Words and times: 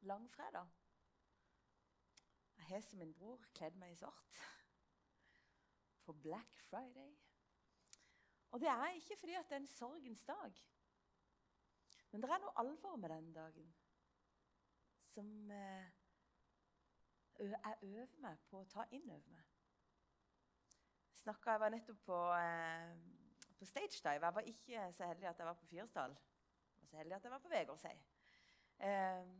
langfredag. 0.00 0.68
Jeg 2.56 2.64
har 2.64 2.80
som 2.80 2.98
min 2.98 3.14
bror 3.14 3.44
kledd 3.54 3.76
meg 3.76 3.92
i 3.92 3.98
svart 3.98 4.40
på 6.04 6.12
Black 6.12 6.58
Friday. 6.68 7.16
Og 8.50 8.60
det 8.60 8.68
er 8.68 8.88
ikke 8.88 9.16
fordi 9.16 9.32
det 9.32 9.52
er 9.52 9.56
en 9.56 9.66
sorgens 9.66 10.24
dag. 10.24 10.62
Men 12.10 12.22
det 12.22 12.30
er 12.30 12.42
noe 12.42 12.58
alvor 12.58 12.96
med 12.96 13.08
den 13.08 13.32
dagen 13.34 13.74
som 15.10 15.50
eh, 15.50 15.86
jeg 17.38 17.76
øver 17.82 18.18
meg 18.22 18.38
på 18.50 18.60
å 18.60 18.68
ta 18.70 18.86
inn 18.90 19.10
over 19.10 19.30
meg. 19.30 19.46
Jeg, 21.24 21.36
jeg 21.46 21.60
var 21.60 21.72
nettopp 21.74 22.02
på, 22.06 22.18
eh, 22.34 22.96
på 23.58 23.68
stagedive. 23.68 24.26
Jeg 24.26 24.34
var 24.34 24.50
ikke 24.54 24.84
så 24.96 25.10
heldig 25.10 25.28
at 25.30 25.38
jeg 25.38 25.46
var 25.46 25.58
på 25.60 25.70
Fyresdal. 25.70 26.16
Jeg 26.16 26.82
var 26.82 26.90
så 26.92 27.00
heldig 27.02 27.16
at 27.16 27.24
jeg 27.24 27.34
var 27.34 27.44
på 27.44 27.52
Vegårshei. 27.54 27.96
Eh, 28.80 29.32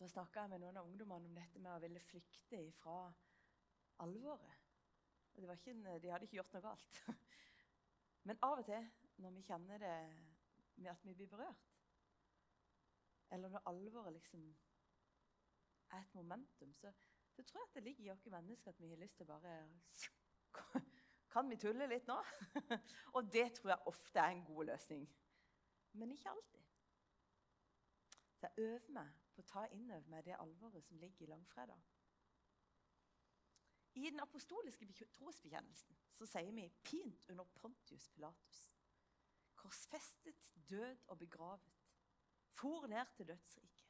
da 0.00 0.08
snakka 0.08 0.44
jeg 0.44 0.50
med 0.50 0.62
noen 0.62 0.78
av 0.80 0.88
ungdommene 0.88 1.28
om 1.28 1.36
dette 1.36 1.60
med 1.60 1.74
å 1.74 1.80
ville 1.82 2.00
flykte 2.00 2.62
fra 2.78 2.96
alvoret. 4.04 4.58
Ikke, 5.32 5.74
de 5.74 6.10
hadde 6.12 6.26
ikke 6.26 6.38
gjort 6.38 6.56
noe 6.56 6.64
galt. 6.64 7.00
Men 8.28 8.40
av 8.46 8.60
og 8.60 8.66
til, 8.68 8.88
når 9.22 9.36
vi 9.36 9.44
kjenner 9.46 9.82
det 9.82 9.96
med 10.76 10.90
at 10.92 11.04
vi 11.04 11.14
blir 11.16 11.30
berørt, 11.30 11.68
eller 13.32 13.48
når 13.48 13.64
alvoret 13.66 14.12
liksom 14.12 14.44
er 15.92 16.00
et 16.00 16.14
momentum, 16.14 16.74
så, 16.74 16.92
så 17.32 17.42
tror 17.42 17.62
jeg 17.62 17.68
at 17.68 17.74
det 17.74 17.82
ligger 17.82 18.04
i 18.04 18.12
oss 18.12 18.26
mennesker 18.26 18.70
at 18.70 18.80
vi 18.80 18.90
har 18.92 19.00
lyst 19.00 19.16
til 19.16 19.28
å 19.28 19.32
bare 19.32 19.54
Kan 21.32 21.48
vi 21.48 21.56
tulle 21.56 21.86
litt 21.88 22.08
nå? 22.08 22.18
og 23.16 23.32
det 23.32 23.46
tror 23.56 23.72
jeg 23.72 23.88
ofte 23.88 24.20
er 24.20 24.34
en 24.34 24.44
god 24.44 24.66
løsning. 24.68 25.06
Men 25.96 26.12
ikke 26.12 26.28
alltid. 26.28 26.66
Så 28.36 28.50
jeg 28.50 28.66
øver 28.66 28.92
meg 28.92 29.21
på 29.32 29.42
å 29.42 29.48
ta 29.48 29.64
inn 29.74 29.90
over 29.90 30.08
meg 30.12 30.24
det 30.26 30.38
alvoret 30.38 30.84
som 30.86 31.00
ligger 31.00 31.26
i 31.26 31.30
langfredag. 31.32 31.80
I 33.94 34.08
den 34.08 34.20
apostoliske 34.20 34.86
trosbekjennelsen 35.12 35.98
så 36.16 36.26
sier 36.26 36.52
vi 36.56 36.68
pint 36.84 37.26
under 37.28 37.44
Pontius 37.44 38.08
Pilatus. 38.08 38.62
Korsfestet, 39.54 40.52
død 40.70 41.04
og 41.06 41.18
begravet. 41.18 41.72
For 42.56 42.86
ned 42.86 43.12
til 43.16 43.28
dødsriket. 43.28 43.88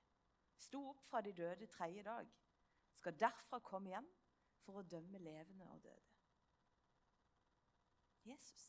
Sto 0.59 0.83
opp 0.89 1.03
fra 1.07 1.20
de 1.20 1.33
døde 1.33 1.67
tredje 1.67 2.03
dag. 2.07 2.29
Skal 2.95 3.19
derfra 3.19 3.59
komme 3.63 3.91
hjem 3.91 4.09
for 4.63 4.81
å 4.81 4.87
dømme 4.87 5.19
levende 5.23 5.70
og 5.70 5.83
døde. 5.83 6.11
Jesus. 8.25 8.67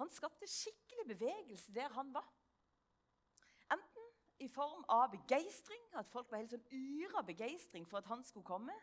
Han 0.00 0.10
skapte 0.10 0.48
skikkelig 0.48 1.06
bevegelse 1.08 1.74
der 1.74 1.92
han 1.92 2.14
var. 2.14 2.28
I 4.44 4.48
form 4.52 4.84
av 4.92 5.08
begeistring, 5.14 5.84
at 5.96 6.08
folk 6.12 6.28
var 6.30 6.42
helt 6.42 6.52
sånn 6.52 6.66
yra 6.68 7.22
begeistring 7.24 7.86
for 7.88 8.02
at 8.02 8.10
han 8.10 8.24
skulle 8.26 8.44
komme, 8.44 8.74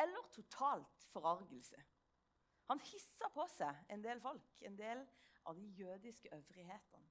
eller 0.00 0.28
totalt 0.32 1.06
forargelse. 1.12 1.80
Han 2.70 2.80
hissa 2.84 3.28
på 3.34 3.44
seg 3.52 3.92
en 3.92 4.04
del 4.04 4.20
folk, 4.24 4.48
en 4.64 4.76
del 4.78 5.02
av 5.48 5.56
de 5.56 5.66
jødiske 5.76 6.30
øvrighetene. 6.36 7.10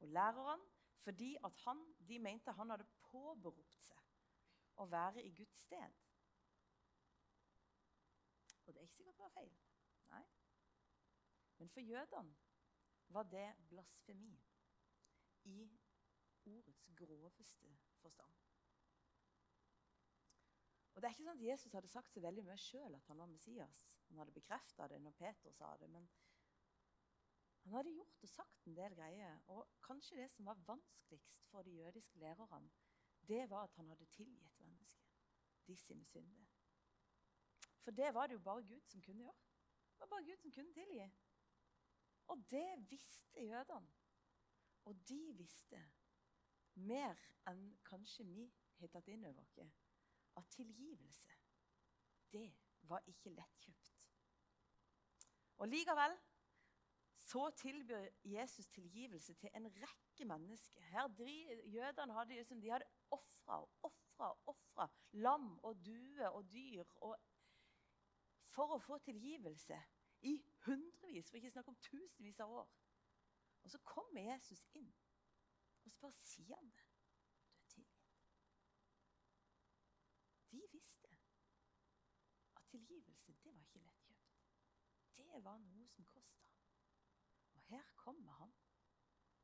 Og 0.00 0.08
lærerne 0.08 0.62
fordi 1.04 1.36
at 1.44 1.56
han, 1.66 1.80
de 2.08 2.18
mente 2.18 2.52
han 2.56 2.70
hadde 2.72 2.86
påberopt 3.10 3.82
seg 3.84 4.80
å 4.80 4.86
være 4.88 5.22
i 5.22 5.32
Guds 5.36 5.58
sted. 5.66 5.98
Og 8.64 8.72
det 8.72 8.80
er 8.80 8.86
ikke 8.86 8.96
sikkert 8.96 9.18
det 9.18 9.26
var 9.26 9.34
feil. 9.34 9.52
Nei. 10.14 10.22
Men 11.58 11.72
for 11.74 11.84
jødene 11.84 12.36
var 13.12 13.28
det 13.28 13.48
blasfemi 13.68 14.32
i 15.44 15.66
ordets 16.46 16.88
groveste 16.96 17.76
forstand. 18.00 18.34
Og 20.94 21.02
Det 21.02 21.08
er 21.08 21.14
ikke 21.14 21.24
sånn 21.24 21.38
at 21.38 21.46
Jesus 21.48 21.72
hadde 21.74 21.90
sagt 21.90 22.12
så 22.14 22.20
veldig 22.22 22.44
mye 22.46 22.60
sjøl 22.60 22.94
at 22.94 23.08
han 23.10 23.18
var 23.18 23.30
Messias. 23.30 23.80
Han 24.08 24.20
hadde 24.22 24.34
bekrefta 24.36 24.86
det 24.88 25.00
når 25.02 25.16
Peter 25.18 25.52
sa 25.52 25.72
det. 25.80 25.88
Men 25.90 26.06
han 27.64 27.74
hadde 27.74 27.94
gjort 27.96 28.22
og 28.22 28.30
sagt 28.30 28.68
en 28.68 28.76
del 28.76 28.94
greier. 28.94 29.40
Og 29.50 29.66
kanskje 29.82 30.20
det 30.20 30.28
som 30.30 30.46
var 30.46 30.60
vanskeligst 30.68 31.48
for 31.50 31.66
de 31.66 31.74
jødiske 31.80 32.18
lærerne, 32.22 32.70
det 33.28 33.50
var 33.50 33.66
at 33.66 33.74
han 33.80 33.88
hadde 33.88 34.06
tilgitt 34.14 34.60
mennesket 34.60 35.10
de 35.66 35.76
sine 35.76 36.04
synder. 36.04 36.46
For 37.82 37.90
det 37.90 38.14
var 38.14 38.26
det 38.26 38.38
jo 38.38 38.46
bare 38.46 38.62
Gud 38.62 38.84
som 38.86 39.02
kunne 39.02 39.22
gjøre. 39.22 39.42
Det 39.90 40.00
var 40.00 40.06
bare 40.06 40.24
Gud 40.24 40.36
som 40.36 40.52
kunne 40.52 40.72
tilgi. 40.72 41.10
Og 42.26 42.50
det 42.50 42.90
visste 42.90 43.44
jødene. 43.44 43.92
Og 44.84 45.08
de 45.08 45.32
visste 45.36 45.82
mer 46.76 47.20
enn 47.50 47.64
kanskje 47.86 48.26
vi 48.28 48.44
har 48.80 48.90
tatt 48.92 49.08
inn 49.08 49.24
over 49.28 49.42
oss, 49.42 49.80
at 50.36 50.50
tilgivelse, 50.50 51.30
det 52.32 52.48
var 52.88 53.04
ikke 53.06 53.30
lettkjøpt. 53.30 53.92
Og 55.62 55.68
likevel 55.68 56.16
så 57.14 57.50
tilbyr 57.56 58.08
Jesus 58.24 58.66
tilgivelse 58.66 59.34
til 59.34 59.50
en 59.54 59.66
rekke 59.66 60.24
mennesker. 60.24 60.80
Her 60.80 61.08
Jødene 61.64 62.12
hadde, 62.12 62.34
liksom, 62.34 62.60
de 62.60 62.70
hadde 62.70 62.84
ofra 63.10 63.60
og 63.62 63.70
ofra 63.82 64.30
og 64.30 64.38
ofra 64.46 64.88
lam 65.12 65.58
og 65.62 65.86
due 65.86 66.30
og 66.30 66.52
dyr 66.52 66.84
og, 66.96 67.16
for 68.44 68.74
å 68.74 68.78
få 68.78 68.98
tilgivelse 68.98 69.78
i 70.20 70.34
hundrevis, 70.66 71.30
for 71.30 71.36
ikke 71.36 71.48
å 71.48 71.54
snakke 71.56 71.72
om 71.72 71.80
tusenvis 71.84 72.40
av 72.40 72.52
år. 72.62 72.68
Og 73.64 73.70
så 73.70 73.78
kommer 73.78 74.20
Jesus 74.20 74.66
inn 74.72 74.92
og 75.84 75.92
så 75.92 76.00
bare 76.00 76.12
sier 76.12 76.56
han 76.56 76.70
det. 76.70 76.84
Du 77.44 77.52
er 77.52 77.66
tilgitt. 77.74 78.20
De 80.52 80.62
visste 80.72 81.10
at 82.56 82.68
tilgivelse, 82.70 83.32
det 83.44 83.54
var 83.54 83.60
ikke 83.60 83.84
lettkjøpt. 83.84 84.36
Det 85.16 85.44
var 85.44 85.58
noe 85.58 85.88
som 85.88 86.06
kosta. 86.06 86.52
Og 87.54 87.62
her 87.68 87.90
kommer 87.96 88.32
han 88.32 88.54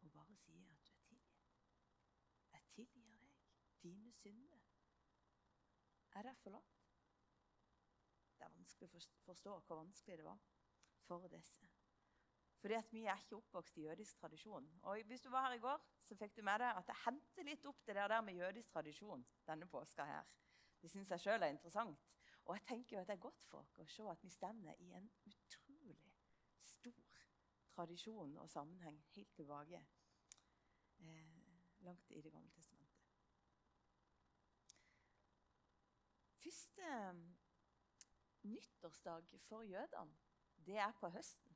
og 0.00 0.12
bare 0.12 0.36
sier 0.36 0.72
at 0.72 0.86
du 0.86 0.92
er 0.92 1.02
tilgitt. 1.08 1.50
Jeg 2.52 2.62
tilgir 2.76 3.18
deg 3.24 3.36
dine 3.82 4.12
synder. 4.12 4.64
Er 6.12 6.22
det 6.22 6.36
forlatt? 6.36 6.80
Det 8.38 8.46
er 8.46 8.56
vanskelig 8.56 8.88
å 8.88 9.02
forstå 9.26 9.58
hvor 9.66 9.82
vanskelig 9.82 10.18
det 10.18 10.26
var 10.26 10.40
for 11.04 11.28
disse. 11.28 11.69
Fordi 12.60 12.74
at 12.76 12.92
vi 12.92 13.04
er 13.08 13.16
ikke 13.16 13.36
oppvokst 13.36 13.76
i 13.76 13.86
jødisk 13.86 14.18
tradisjon. 14.20 14.68
Og 14.82 15.02
Hvis 15.06 15.20
du 15.20 15.30
var 15.30 15.48
her 15.48 15.56
i 15.56 15.58
går, 15.58 15.80
så 16.00 16.16
fikk 16.16 16.36
du 16.36 16.42
med 16.42 16.58
deg 16.60 16.76
at 16.76 16.86
det 16.86 16.96
henter 17.06 17.44
litt 17.48 17.64
opp 17.64 17.86
det 17.86 17.94
der 17.96 18.20
med 18.20 18.34
jødisk 18.34 18.72
tradisjon 18.72 19.24
denne 19.46 19.66
påska 19.66 20.04
her. 20.04 20.24
Det 20.82 20.90
syns 20.90 21.10
jeg 21.10 21.20
sjøl 21.20 21.42
er 21.42 21.54
interessant. 21.54 21.98
Og 22.44 22.54
jeg 22.54 22.62
tenker 22.68 22.96
jo 22.96 23.00
at 23.00 23.08
det 23.08 23.12
er 23.16 23.24
godt 23.24 23.44
for 23.48 23.60
oss 23.60 23.72
å 23.78 23.86
se 23.88 24.06
at 24.10 24.22
vi 24.24 24.30
stemmer 24.30 24.74
i 24.80 24.92
en 24.96 25.10
utrolig 25.26 26.12
stor 26.58 27.24
tradisjon 27.74 28.36
og 28.36 28.50
sammenheng 28.50 29.00
helt 29.14 29.34
tilbake 29.36 29.80
eh, 31.00 31.40
langt 31.80 32.10
i 32.10 32.20
Det 32.20 32.32
gamle 32.32 32.50
testamentet. 32.50 32.96
Første 36.40 36.90
nyttårsdag 38.42 39.40
for 39.48 39.62
jødene, 39.62 40.16
det 40.66 40.76
er 40.76 40.92
på 41.00 41.08
høsten. 41.08 41.49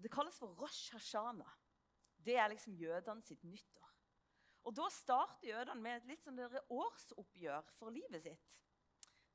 Og 0.00 0.04
Det 0.04 0.12
kalles 0.12 0.38
for 0.40 0.54
Rosh 0.56 0.94
Hashana. 0.94 1.44
Det 2.24 2.36
er 2.36 2.46
liksom 2.48 2.72
jødene 2.72 3.22
sitt 3.22 3.42
nyttår. 3.44 3.90
Og 4.64 4.76
Da 4.76 4.86
starter 4.88 5.48
jødene 5.48 5.82
med 5.82 5.96
et 5.98 6.06
litt 6.08 6.24
sånn 6.24 6.40
årsoppgjør 6.40 7.68
for 7.76 7.92
livet 7.92 8.22
sitt. 8.24 8.46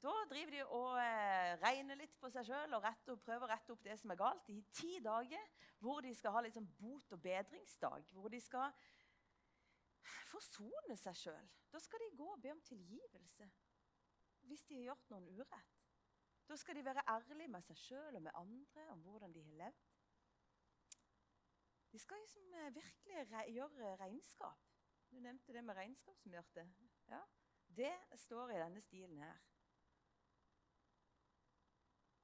Da 0.01 0.13
driver 0.29 0.55
de 0.55 0.63
og 0.65 0.97
eh, 1.01 1.51
regner 1.61 1.99
litt 2.01 2.17
på 2.17 2.31
seg 2.33 2.47
sjøl 2.49 2.73
og, 2.77 2.87
og, 3.13 3.21
prøver 3.21 3.45
å 3.45 3.51
rette 3.51 3.73
opp 3.73 3.85
det 3.85 3.99
som 4.01 4.13
er 4.13 4.19
galt. 4.19 4.49
I 4.49 4.63
ti 4.73 4.97
dager 5.05 5.45
hvor 5.85 6.01
de 6.01 6.13
skal 6.17 6.33
ha 6.33 6.41
litt 6.45 6.57
sånn 6.57 6.71
bot- 6.81 7.13
og 7.13 7.21
bedringsdag. 7.21 8.09
Hvor 8.09 8.33
de 8.33 8.41
skal 8.41 8.73
forsone 10.31 10.97
seg 10.97 11.21
sjøl. 11.21 11.49
Da 11.69 11.81
skal 11.81 12.01
de 12.01 12.13
gå 12.17 12.31
og 12.33 12.41
be 12.41 12.57
om 12.57 12.65
tilgivelse 12.65 13.51
hvis 14.49 14.65
de 14.65 14.81
har 14.81 14.91
gjort 14.91 15.13
noen 15.13 15.29
urett. 15.29 15.85
Da 16.49 16.57
skal 16.57 16.77
de 16.77 16.85
være 16.85 17.05
ærlige 17.09 17.53
med 17.53 17.65
seg 17.65 17.77
sjøl 17.81 18.17
og 18.17 18.25
med 18.25 18.41
andre 18.41 18.89
om 18.93 19.05
hvordan 19.05 19.33
de 19.33 19.45
har 19.45 19.61
levd. 19.61 19.94
De 21.95 21.99
skal 21.99 22.17
liksom 22.19 22.53
eh, 22.53 22.73
virkelig 22.75 23.31
re 23.31 23.41
gjøre 23.51 23.95
regnskap. 23.95 24.63
Du 25.11 25.19
nevnte 25.19 25.53
det 25.53 25.61
med 25.63 25.75
regnskap 25.75 26.15
regnskapsmøte. 26.25 26.73
Ja, 27.07 27.21
det 27.77 28.19
står 28.19 28.49
i 28.51 28.57
denne 28.59 28.81
stilen 28.81 29.17
her. 29.17 29.37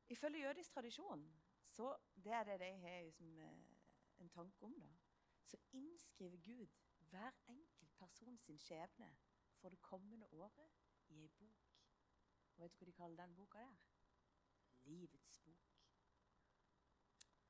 Ifølge 0.07 0.41
jødisk 0.41 0.73
tradisjon, 0.73 1.23
så 1.63 1.97
det 2.15 2.33
er 2.33 2.43
det 2.43 2.59
de 2.59 2.71
har 2.81 3.01
liksom, 3.01 3.39
en 4.19 4.29
tanke 4.29 4.65
om, 4.65 4.79
da, 4.79 4.89
så 5.43 5.57
innskriver 5.71 6.37
Gud 6.37 6.67
hver 6.97 7.31
enkelt 7.47 7.95
person 7.97 8.37
sin 8.37 8.59
skjebne 8.59 9.15
for 9.55 9.69
det 9.69 9.81
kommende 9.81 10.27
året 10.27 10.67
i 11.07 11.21
ei 11.21 11.27
bok. 11.27 11.71
Og 12.55 12.63
vet 12.63 12.73
du 12.73 12.83
hva 12.83 12.85
de 12.85 12.97
kaller 12.99 13.23
den 13.23 13.35
boka 13.35 13.57
der? 13.57 13.79
Livets 14.81 15.39
bok. 15.39 15.71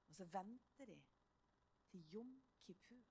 Og 0.08 0.16
så 0.16 0.26
venter 0.26 0.86
de 0.86 1.04
til 1.92 2.10
Jom 2.14 2.36
Kippur 2.64 3.02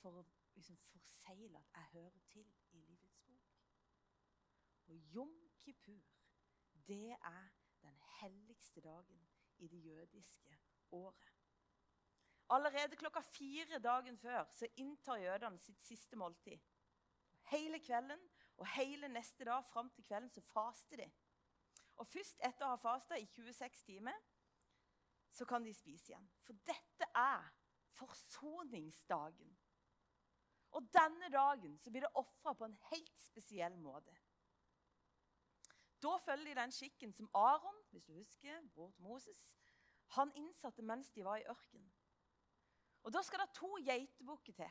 for 0.00 0.20
å 0.20 0.26
liksom 0.54 0.78
forsegle 0.90 1.58
at 1.58 1.72
jeg 1.74 1.88
hører 1.92 2.20
til 2.30 2.46
i 2.72 2.82
livets 2.86 3.22
bok. 3.26 3.56
Og 4.86 5.00
Jom 5.14 5.32
kippur, 5.58 5.98
det 6.86 7.16
er 7.16 7.48
den 7.82 7.98
helligste 8.20 8.80
dagen 8.80 9.26
i 9.58 9.68
det 9.68 9.82
jødiske 9.84 10.58
året. 10.90 11.32
Allerede 12.50 12.96
klokka 12.96 13.20
fire 13.20 13.78
dagen 13.82 14.18
før 14.18 14.44
så 14.52 14.68
inntar 14.76 15.16
jødene 15.16 15.58
sitt 15.58 15.82
siste 15.82 16.16
måltid. 16.16 16.58
Hele 17.50 17.80
kvelden 17.82 18.22
og 18.56 18.66
hele 18.76 19.08
neste 19.08 19.44
dag 19.44 19.66
fram 19.66 19.90
til 19.90 20.04
kvelden 20.04 20.30
så 20.30 20.40
faster 20.40 20.96
de. 21.02 21.10
Og 21.96 22.06
Først 22.06 22.38
etter 22.44 22.66
å 22.66 22.76
ha 22.76 22.78
fasta 22.78 23.18
i 23.18 23.26
26 23.26 23.82
timer 23.90 24.22
så 25.30 25.44
kan 25.44 25.64
de 25.64 25.74
spise 25.74 26.12
igjen. 26.12 26.28
For 26.46 26.54
dette 26.68 27.10
er 27.14 27.55
forsoningsdagen. 27.96 29.56
Og 30.76 30.88
denne 30.92 31.28
dagen 31.32 31.78
så 31.78 31.90
blir 31.90 32.04
det 32.04 32.14
ofra 32.14 32.52
på 32.52 32.64
en 32.64 32.78
helt 32.90 33.18
spesiell 33.18 33.76
måte. 33.80 34.16
Da 36.02 36.16
følger 36.20 36.54
de 36.54 36.60
den 36.60 36.72
skikken 36.72 37.12
som 37.12 37.30
Aron, 37.34 37.78
hvis 37.90 38.04
du 38.04 38.12
husker, 38.14 38.60
bror 38.74 38.90
til 38.90 39.02
Moses, 39.02 39.56
han 40.06 40.32
innsatte 40.36 40.82
mens 40.82 41.10
de 41.10 41.24
var 41.24 41.36
i 41.36 41.46
ørkenen. 41.48 41.92
Og 43.02 43.12
Da 43.12 43.22
skal 43.22 43.38
det 43.38 43.54
to 43.54 43.76
geitebukker 43.86 44.52
til. 44.52 44.70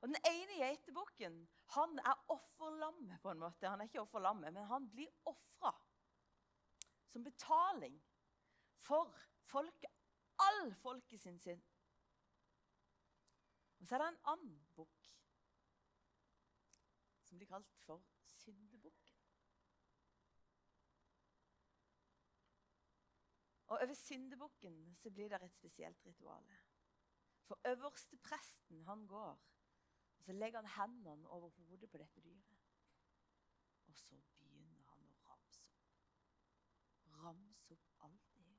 Og 0.00 0.08
Den 0.08 0.16
ene 0.30 0.56
geitebukken 0.64 1.48
han 1.74 1.98
er 1.98 2.24
offerlammet. 2.28 3.20
på 3.22 3.30
en 3.30 3.38
måte. 3.38 3.68
Han 3.68 3.80
er 3.80 3.84
ikke 3.84 4.00
offerlammet, 4.00 4.52
men 4.52 4.64
han 4.64 4.90
blir 4.90 5.08
ofra 5.24 5.74
som 7.08 7.24
betaling 7.24 8.02
for 8.78 9.14
folket, 9.44 9.90
all 10.38 10.74
folket 10.74 11.20
sin 11.20 11.38
synd. 11.38 11.62
Og 13.80 13.86
så 13.86 13.94
er 13.94 14.02
det 14.02 14.08
en 14.08 14.24
annen 14.34 14.58
bukk 14.76 15.06
som 17.24 17.38
blir 17.38 17.48
kalt 17.48 17.70
for 17.86 18.02
syndebukken. 18.26 19.10
Og 23.70 23.78
over 23.78 23.94
syndebukken 23.94 24.94
så 24.98 25.10
blir 25.10 25.28
det 25.28 25.42
et 25.42 25.54
spesielt 25.54 26.06
ritual. 26.06 26.46
For 27.46 27.60
øverste 27.64 28.16
presten 28.16 28.82
han 28.82 29.06
går, 29.06 29.30
og 30.16 30.24
så 30.24 30.32
legger 30.32 30.62
han 30.62 30.90
hendene 30.90 31.28
over 31.28 31.48
hodet 31.48 31.90
på 31.90 31.98
dette 31.98 32.20
dyret. 32.20 32.58
Og 33.86 33.94
så 33.98 34.18
begynner 34.38 34.82
han 34.90 35.06
å 35.06 35.14
ramse 35.28 35.64
opp. 35.66 35.86
Ramse 37.22 37.74
opp 37.74 38.04
alt 38.06 38.34
det. 38.36 38.50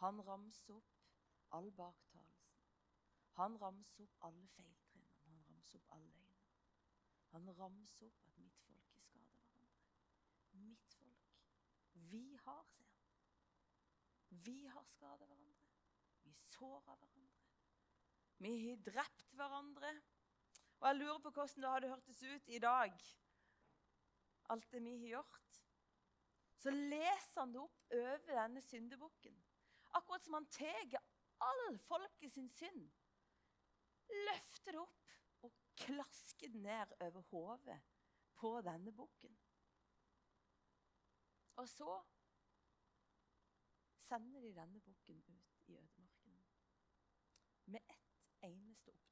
Han 0.00 0.26
ramser 0.26 0.74
opp 0.74 0.96
all 1.50 1.72
baktalelsen. 1.72 2.39
Han 3.38 3.56
ramser 3.62 4.04
opp 4.04 4.16
alle 4.28 4.48
feiltrinnene. 4.56 5.18
Han 5.26 5.42
ramser 5.48 5.78
opp 5.78 5.92
alle 5.96 6.10
løgnene. 6.10 6.30
Han 7.30 7.50
ramser 7.58 8.06
opp 8.06 8.26
at 8.26 8.38
mitt 8.42 8.58
folk 8.66 8.94
er 8.94 9.04
skader 9.06 9.42
hverandre. 9.44 9.82
Mitt 10.64 10.94
folk. 10.98 11.36
Vi 12.10 12.24
har, 12.44 12.64
sier 12.74 12.86
han. 12.86 13.10
Vi 14.46 14.56
har 14.66 14.86
skada 14.86 15.26
hverandre. 15.26 15.68
Vi 16.24 16.34
såra 16.34 16.96
hverandre. 16.96 17.46
Vi 18.40 18.54
har 18.68 18.82
drept 18.86 19.34
hverandre. 19.36 19.94
Og 20.80 20.88
jeg 20.88 20.96
lurer 20.96 21.18
på 21.18 21.30
hvordan 21.30 21.62
det 21.62 21.70
hadde 21.70 21.88
hørtes 21.92 22.22
ut 22.22 22.48
i 22.48 22.58
dag, 22.58 23.02
alt 24.50 24.72
det 24.72 24.80
vi 24.82 24.94
har 25.02 25.08
gjort. 25.18 25.58
Så 26.56 26.70
leser 26.70 27.40
han 27.40 27.52
det 27.52 27.60
opp 27.60 27.92
over 27.96 28.32
denne 28.32 28.62
syndebukken. 28.64 29.36
Akkurat 29.96 30.24
som 30.24 30.34
han 30.38 30.46
tar 30.46 30.96
all 31.40 31.78
folket 31.84 32.32
sin 32.32 32.48
synd, 32.48 32.88
løfter 34.28 34.76
det 34.76 34.80
opp 34.80 35.46
og 35.46 35.54
klasker 35.80 36.52
det 36.52 36.62
ned 36.62 36.94
over 37.00 37.20
hodet 37.32 37.80
på 38.40 38.60
denne 38.64 38.92
bukken. 38.92 39.38
Og 41.60 41.68
så 41.68 42.02
sender 43.98 44.40
de 44.40 44.54
denne 44.54 44.80
bukken 44.80 45.22
ut 45.28 45.68
i 45.68 45.76
ødemarken 45.76 46.44
med 47.64 47.80
ett 47.88 48.10
eneste 48.42 48.90
oppdrag. 48.90 49.10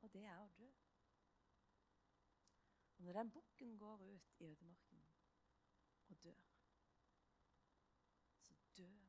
Og 0.00 0.12
det 0.12 0.24
er 0.24 0.38
å 0.40 0.48
dø. 0.58 0.70
Og 2.96 3.04
når 3.04 3.12
den 3.12 3.30
bukken 3.30 3.76
går 3.78 4.02
ut 4.02 4.40
i 4.40 4.44
ødemarken 4.44 5.04
og 6.08 6.22
dør, 6.22 6.48
så 8.40 8.54
dør 8.76 9.06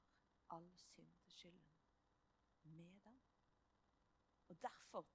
all 0.50 0.70
syndeskylden 0.78 1.72
med 2.64 3.00
den. 3.06 3.22
Og 4.48 4.49
derfor 4.64 5.08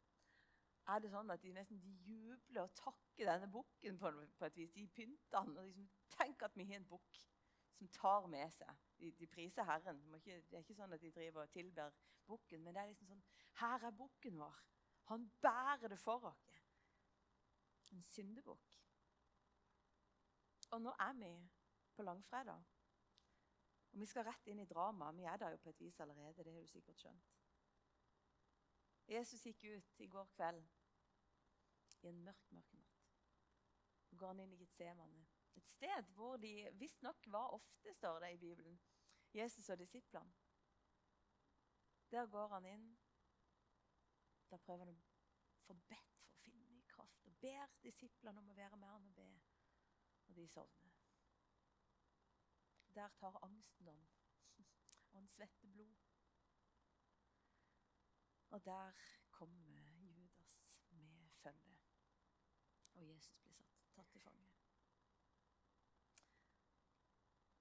er 0.93 1.01
det 1.01 1.11
sånn 1.13 1.33
at 1.33 1.43
de 1.43 1.53
nesten 1.57 1.81
de 1.81 1.93
jubler 2.05 2.67
og 2.67 2.75
takker 2.77 3.29
denne 3.31 3.49
bukken 3.53 3.99
på, 4.01 4.11
på, 4.39 4.49
et 4.49 4.59
vis. 4.59 4.73
De 4.75 4.85
pynter 4.89 5.39
den 5.39 5.57
og 5.57 5.65
liksom, 5.69 5.89
Tenk 6.15 6.45
at 6.47 6.57
vi 6.57 6.67
har 6.69 6.79
en 6.79 6.89
bukk 6.89 7.21
som 7.75 7.89
tar 7.91 8.29
med 8.31 8.53
seg. 8.55 8.83
De, 9.01 9.11
de 9.19 9.27
priser 9.31 9.67
Herren. 9.67 10.03
Ikke, 10.19 10.37
det 10.51 10.59
er 10.59 10.67
ikke 10.67 10.77
sånn 10.79 10.95
at 10.95 11.03
de 11.03 11.11
driver 11.15 11.43
og 11.43 11.55
tilber 11.55 11.97
bukken, 12.29 12.63
men 12.63 12.77
det 12.77 12.83
er 12.83 12.93
liksom 12.93 13.11
sånn 13.11 13.25
Her 13.61 13.89
er 13.89 13.97
bukken 13.99 14.39
vår. 14.39 14.61
Han 15.11 15.27
bærer 15.43 15.91
det 15.93 15.99
for 16.01 16.31
oss. 16.31 16.47
En 17.93 18.03
syndebukk. 18.03 18.79
Og 20.75 20.81
nå 20.83 20.95
er 21.01 21.19
vi 21.19 21.33
på 21.95 22.03
langfredag. 22.03 22.71
Og 23.95 24.01
vi 24.01 24.07
skal 24.11 24.27
rett 24.27 24.49
inn 24.51 24.63
i 24.63 24.67
dramaet. 24.67 25.19
Vi 25.19 25.27
er 25.31 25.39
der 25.39 25.55
jo 25.55 25.61
på 25.63 25.71
et 25.71 25.81
vis 25.81 26.01
allerede. 26.01 26.45
det 26.45 26.53
har 26.53 26.61
du 26.61 26.67
sikkert 26.67 26.99
skjønt. 26.99 27.44
Jesus 29.09 29.43
gikk 29.45 29.65
ut 29.65 30.01
i 30.01 30.07
går 30.09 30.29
kveld 30.37 30.65
i 32.05 32.09
en 32.09 32.21
mørk, 32.25 32.51
mørk 32.53 32.73
natt. 32.73 33.01
Så 34.09 34.17
går 34.17 34.33
han 34.33 34.41
inn 34.41 34.53
i 34.53 34.61
Getsemane. 34.61 35.25
Et 35.57 35.69
sted 35.69 36.11
hvor 36.17 36.37
de 36.37 36.53
visstnok 36.81 37.27
var 37.33 37.55
ofte, 37.57 37.93
står 37.95 38.21
det 38.25 38.33
i 38.35 38.41
Bibelen. 38.43 38.81
Jesus 39.35 39.69
og 39.69 39.79
disiplene. 39.79 40.35
Der 42.11 42.27
går 42.27 42.49
han 42.49 42.65
inn. 42.65 42.99
Der 44.51 44.57
prøver 44.57 44.85
han 44.85 44.95
å 44.95 45.63
få 45.67 45.75
bedt 45.89 46.21
for 46.23 46.37
å 46.37 46.43
finne 46.45 46.67
ny 46.69 46.83
kraft. 46.89 47.27
Og 47.27 47.37
ber 47.43 47.73
disiplene 47.83 48.41
om 48.41 48.53
å 48.53 48.57
være 48.59 48.79
med 48.79 48.89
han 48.89 49.09
og 49.09 49.15
be. 49.17 49.31
Og 50.29 50.37
de 50.37 50.49
sovner. 50.49 50.93
Der 52.95 53.09
tar 53.19 53.41
angsten 53.43 53.89
om. 53.89 54.05
Og 55.11 55.19
han 55.19 55.29
svetter 55.29 55.69
blod. 55.69 56.14
Og 58.55 58.65
der 58.65 58.93
kommer 59.31 59.81
Judas 60.01 60.77
med 60.91 61.29
følge. 61.29 61.79
Og 62.95 63.09
Jesus 63.09 63.39
blir 63.39 63.53
satt, 63.53 63.81
tatt 63.97 64.11
til 64.13 64.21
fange. 64.21 64.51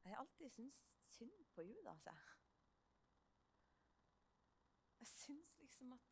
Jeg 0.03 0.11
har 0.11 0.19
alltid 0.19 0.49
syntes 0.49 0.75
synd 1.01 1.45
på 1.55 1.61
Judas. 1.61 2.05
Jeg, 2.05 2.17
jeg 4.99 5.07
syns 5.07 5.59
liksom 5.59 5.91
at 5.97 6.09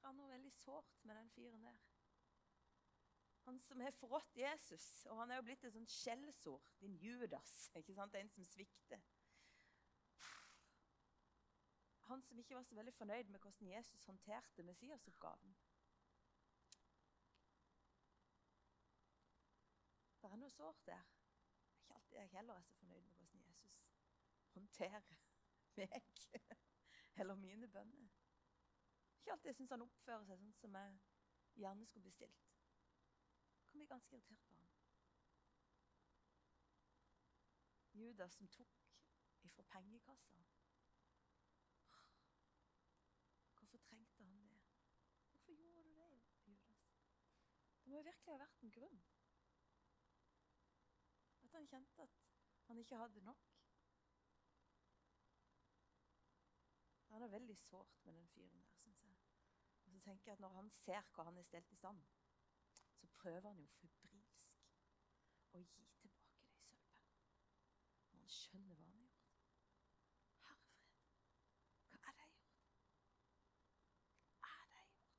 det 0.00 0.08
er 0.08 0.18
noe 0.18 0.32
veldig 0.34 0.52
sårt 0.52 1.04
med 1.04 1.14
den 1.14 1.30
fyren 1.30 1.64
der. 1.70 1.78
Han 3.46 3.58
som 3.58 3.80
har 3.80 3.90
forrådt 3.90 4.36
Jesus, 4.36 5.06
og 5.06 5.20
han 5.20 5.30
er 5.30 5.38
jo 5.38 5.46
blitt 5.52 5.64
et 5.64 5.78
sånt 5.78 5.94
skjellsord. 6.00 6.66
Din 6.80 6.98
Judas. 6.98 7.70
ikke 7.74 7.94
sant? 7.94 8.14
En 8.14 8.30
som 8.30 8.44
svikter. 8.44 9.06
Han 12.14 12.22
som 12.22 12.38
ikke 12.38 12.54
var 12.54 12.62
så 12.62 12.74
veldig 12.74 12.94
fornøyd 12.94 13.24
med 13.24 13.40
hvordan 13.40 13.68
Jesus 13.68 14.04
håndterte 14.04 14.62
Messias-oppgaven. 14.62 15.56
Det 20.22 20.30
er 20.30 20.36
noe 20.36 20.50
sårt 20.50 20.86
der 20.86 21.02
ikke 21.80 21.94
alltid 21.94 22.18
jeg 22.18 22.28
heller 22.28 22.54
er 22.54 22.62
så 22.62 22.72
fornøyd 22.74 23.02
med 23.02 23.14
hvordan 23.14 23.42
Jesus 23.48 23.90
håndterer 24.52 25.00
meg 25.00 25.18
eller 27.18 27.34
mine 27.34 27.68
bønner. 27.68 28.08
Ikke 29.18 29.32
alltid 29.32 29.48
jeg 29.48 29.56
syns 29.56 29.74
han 29.74 29.82
oppfører 29.82 30.24
seg 30.30 30.38
sånn 30.38 30.56
som 30.60 30.78
jeg 30.78 30.96
gjerne 31.64 31.90
skulle 31.90 32.06
bestilt. 32.12 32.48
Jeg 33.58 33.66
kan 33.72 33.82
bli 33.82 33.90
ganske 33.90 34.16
irritert 34.16 34.46
på 34.46 34.54
han. 34.62 34.70
Judas 37.98 38.38
som 38.38 38.48
tok 38.48 38.82
ifra 39.42 39.62
pengekassa. 39.62 40.44
Hvorfor 43.74 43.78
trengte 43.78 44.24
han 44.24 44.36
det? 44.36 44.58
Hvorfor 45.30 45.52
gjorde 45.52 45.82
du 45.82 45.94
det, 45.94 46.08
Judas? 46.46 46.90
Det 47.83 47.83
må 47.94 48.00
jo 48.00 48.06
virkelig 48.10 48.32
ha 48.32 48.38
vært 48.42 48.62
en 48.66 48.72
grunn 48.74 49.02
At 51.46 51.52
han 51.54 51.66
kjente 51.70 52.02
at 52.02 52.22
han 52.66 52.78
ikke 52.80 52.96
hadde 52.98 53.20
nok. 53.22 53.42
Han 57.12 57.22
er 57.22 57.30
veldig 57.34 57.56
sårt 57.60 58.00
med 58.06 58.16
den 58.16 58.26
fyren 58.32 58.62
der, 58.64 58.72
syns 58.82 59.02
jeg. 59.04 59.18
Og 59.84 59.92
så 59.92 60.00
tenker 60.00 60.30
jeg 60.30 60.38
at 60.38 60.40
Når 60.40 60.56
han 60.56 60.70
ser 60.70 61.02
hva 61.14 61.24
han 61.28 61.38
er 61.38 61.46
stelt 61.46 61.72
i 61.72 61.76
stand, 61.76 62.00
så 62.98 63.06
prøver 63.20 63.46
han 63.48 63.60
jo 63.62 63.68
febrilsk 63.76 64.64
å 65.52 65.62
gi 65.62 65.86
tilbake 66.00 66.48
det 66.56 66.64
sølvet. 66.66 67.14
Når 68.10 68.24
han 68.24 68.34
skjønner 68.40 68.74
hva 68.74 68.88
han 68.88 68.96
har 68.96 69.04
gjort. 69.04 69.30
Herre 71.92 72.08
fred, 72.08 72.34
hva 74.40 74.50
er 74.50 74.66
det 74.66 74.74
jeg 74.74 74.80
har 74.80 74.90
gjort? 74.90 75.14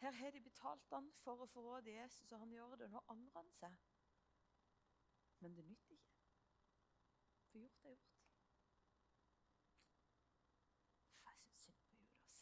Her 0.00 0.10
har 0.10 0.30
de 0.30 0.40
betalt 0.40 0.88
han 0.90 1.10
for 1.20 1.42
å 1.44 1.46
forråde 1.52 1.92
Jesus, 1.92 2.32
og 2.32 2.40
han 2.40 2.52
gjør 2.54 2.78
det. 2.80 2.86
Nå 2.88 3.02
angrer 3.12 3.36
han 3.36 3.50
seg. 3.52 3.74
Men 5.44 5.56
det 5.56 5.64
nytter 5.68 5.92
ikke. 5.96 6.16
For 7.50 7.60
gjort 7.60 7.84
er 7.84 7.92
gjort. 7.92 8.16
Jeg 11.26 11.36
syns 11.42 11.60
synd 11.64 11.82
på 11.90 11.98
Judas. 12.00 12.40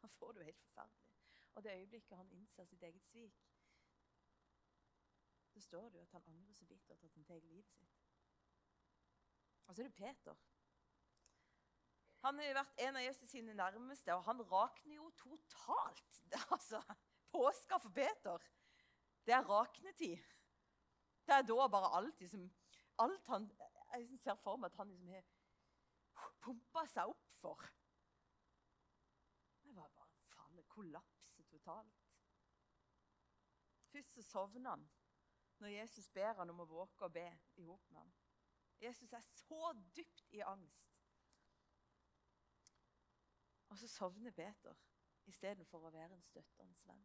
Han 0.00 0.10
får 0.18 0.32
det 0.32 0.42
jo 0.42 0.48
helt 0.50 0.64
forferdelig. 0.64 1.06
Og 1.54 1.64
det 1.64 1.76
øyeblikket 1.78 2.16
han 2.16 2.34
innser 2.34 2.64
sitt 2.64 2.82
eget 2.82 3.06
svik, 3.06 3.44
så 5.54 5.60
står 5.60 5.88
det 5.88 5.98
jo 5.98 6.02
at 6.02 6.12
han 6.18 6.28
angrer 6.34 6.58
så 6.58 6.66
bittert 6.66 7.04
at 7.04 7.14
han 7.14 7.24
tar 7.24 7.38
livet 7.38 7.70
sitt. 7.70 8.02
Og 9.66 9.74
så 9.74 9.82
er 9.82 9.86
det 9.86 9.94
Peter. 9.94 10.34
Han 12.24 12.38
har 12.40 12.54
vært 12.56 12.78
en 12.86 12.96
av 12.96 13.04
Jesus 13.04 13.28
sine 13.34 13.52
nærmeste, 13.56 14.14
og 14.16 14.24
han 14.24 14.40
rakner 14.48 14.96
jo 14.96 15.10
totalt. 15.20 16.20
Det 16.30 16.40
altså, 16.50 16.80
Påska 17.34 17.78
for 17.82 17.90
Peter, 17.90 18.38
det 19.26 19.34
er 19.34 19.48
raknetid. 19.48 20.16
Det 21.26 21.34
er 21.34 21.42
da 21.48 21.66
bare 21.68 21.90
alt 21.98 22.20
liksom, 22.20 22.44
alt 23.02 23.26
han, 23.26 23.48
Jeg 23.94 24.18
ser 24.22 24.34
for 24.42 24.56
meg 24.56 24.70
at 24.70 24.78
han 24.78 24.90
liksom 24.90 25.10
har 26.20 26.32
pumpa 26.42 26.84
seg 26.90 27.10
opp 27.10 27.34
for. 27.40 27.66
Det 29.64 29.74
var 29.76 29.90
bare 29.96 30.26
falle, 30.30 30.64
kollapse 30.68 31.44
totalt. 31.50 32.02
Først 33.92 34.14
så 34.14 34.22
sovner 34.22 34.70
han 34.70 34.88
når 35.62 35.68
Jesus 35.68 36.08
ber 36.08 36.34
han 36.38 36.50
om 36.50 36.62
å 36.64 36.70
våke 36.70 37.06
og 37.06 37.14
be 37.14 37.26
i 37.56 37.66
hop 37.66 37.90
med 37.90 38.00
ham. 38.02 38.14
Jesus 38.82 39.12
er 39.12 39.22
så 39.22 39.72
dypt 39.96 40.34
i 40.34 40.42
angst. 40.42 40.93
Og 43.74 43.78
så 43.80 43.88
sovner 43.90 44.30
Peter 44.30 44.74
istedenfor 45.26 45.88
å 45.88 45.90
være 45.90 46.14
en 46.14 46.22
støttende 46.22 46.76
venn. 46.86 47.00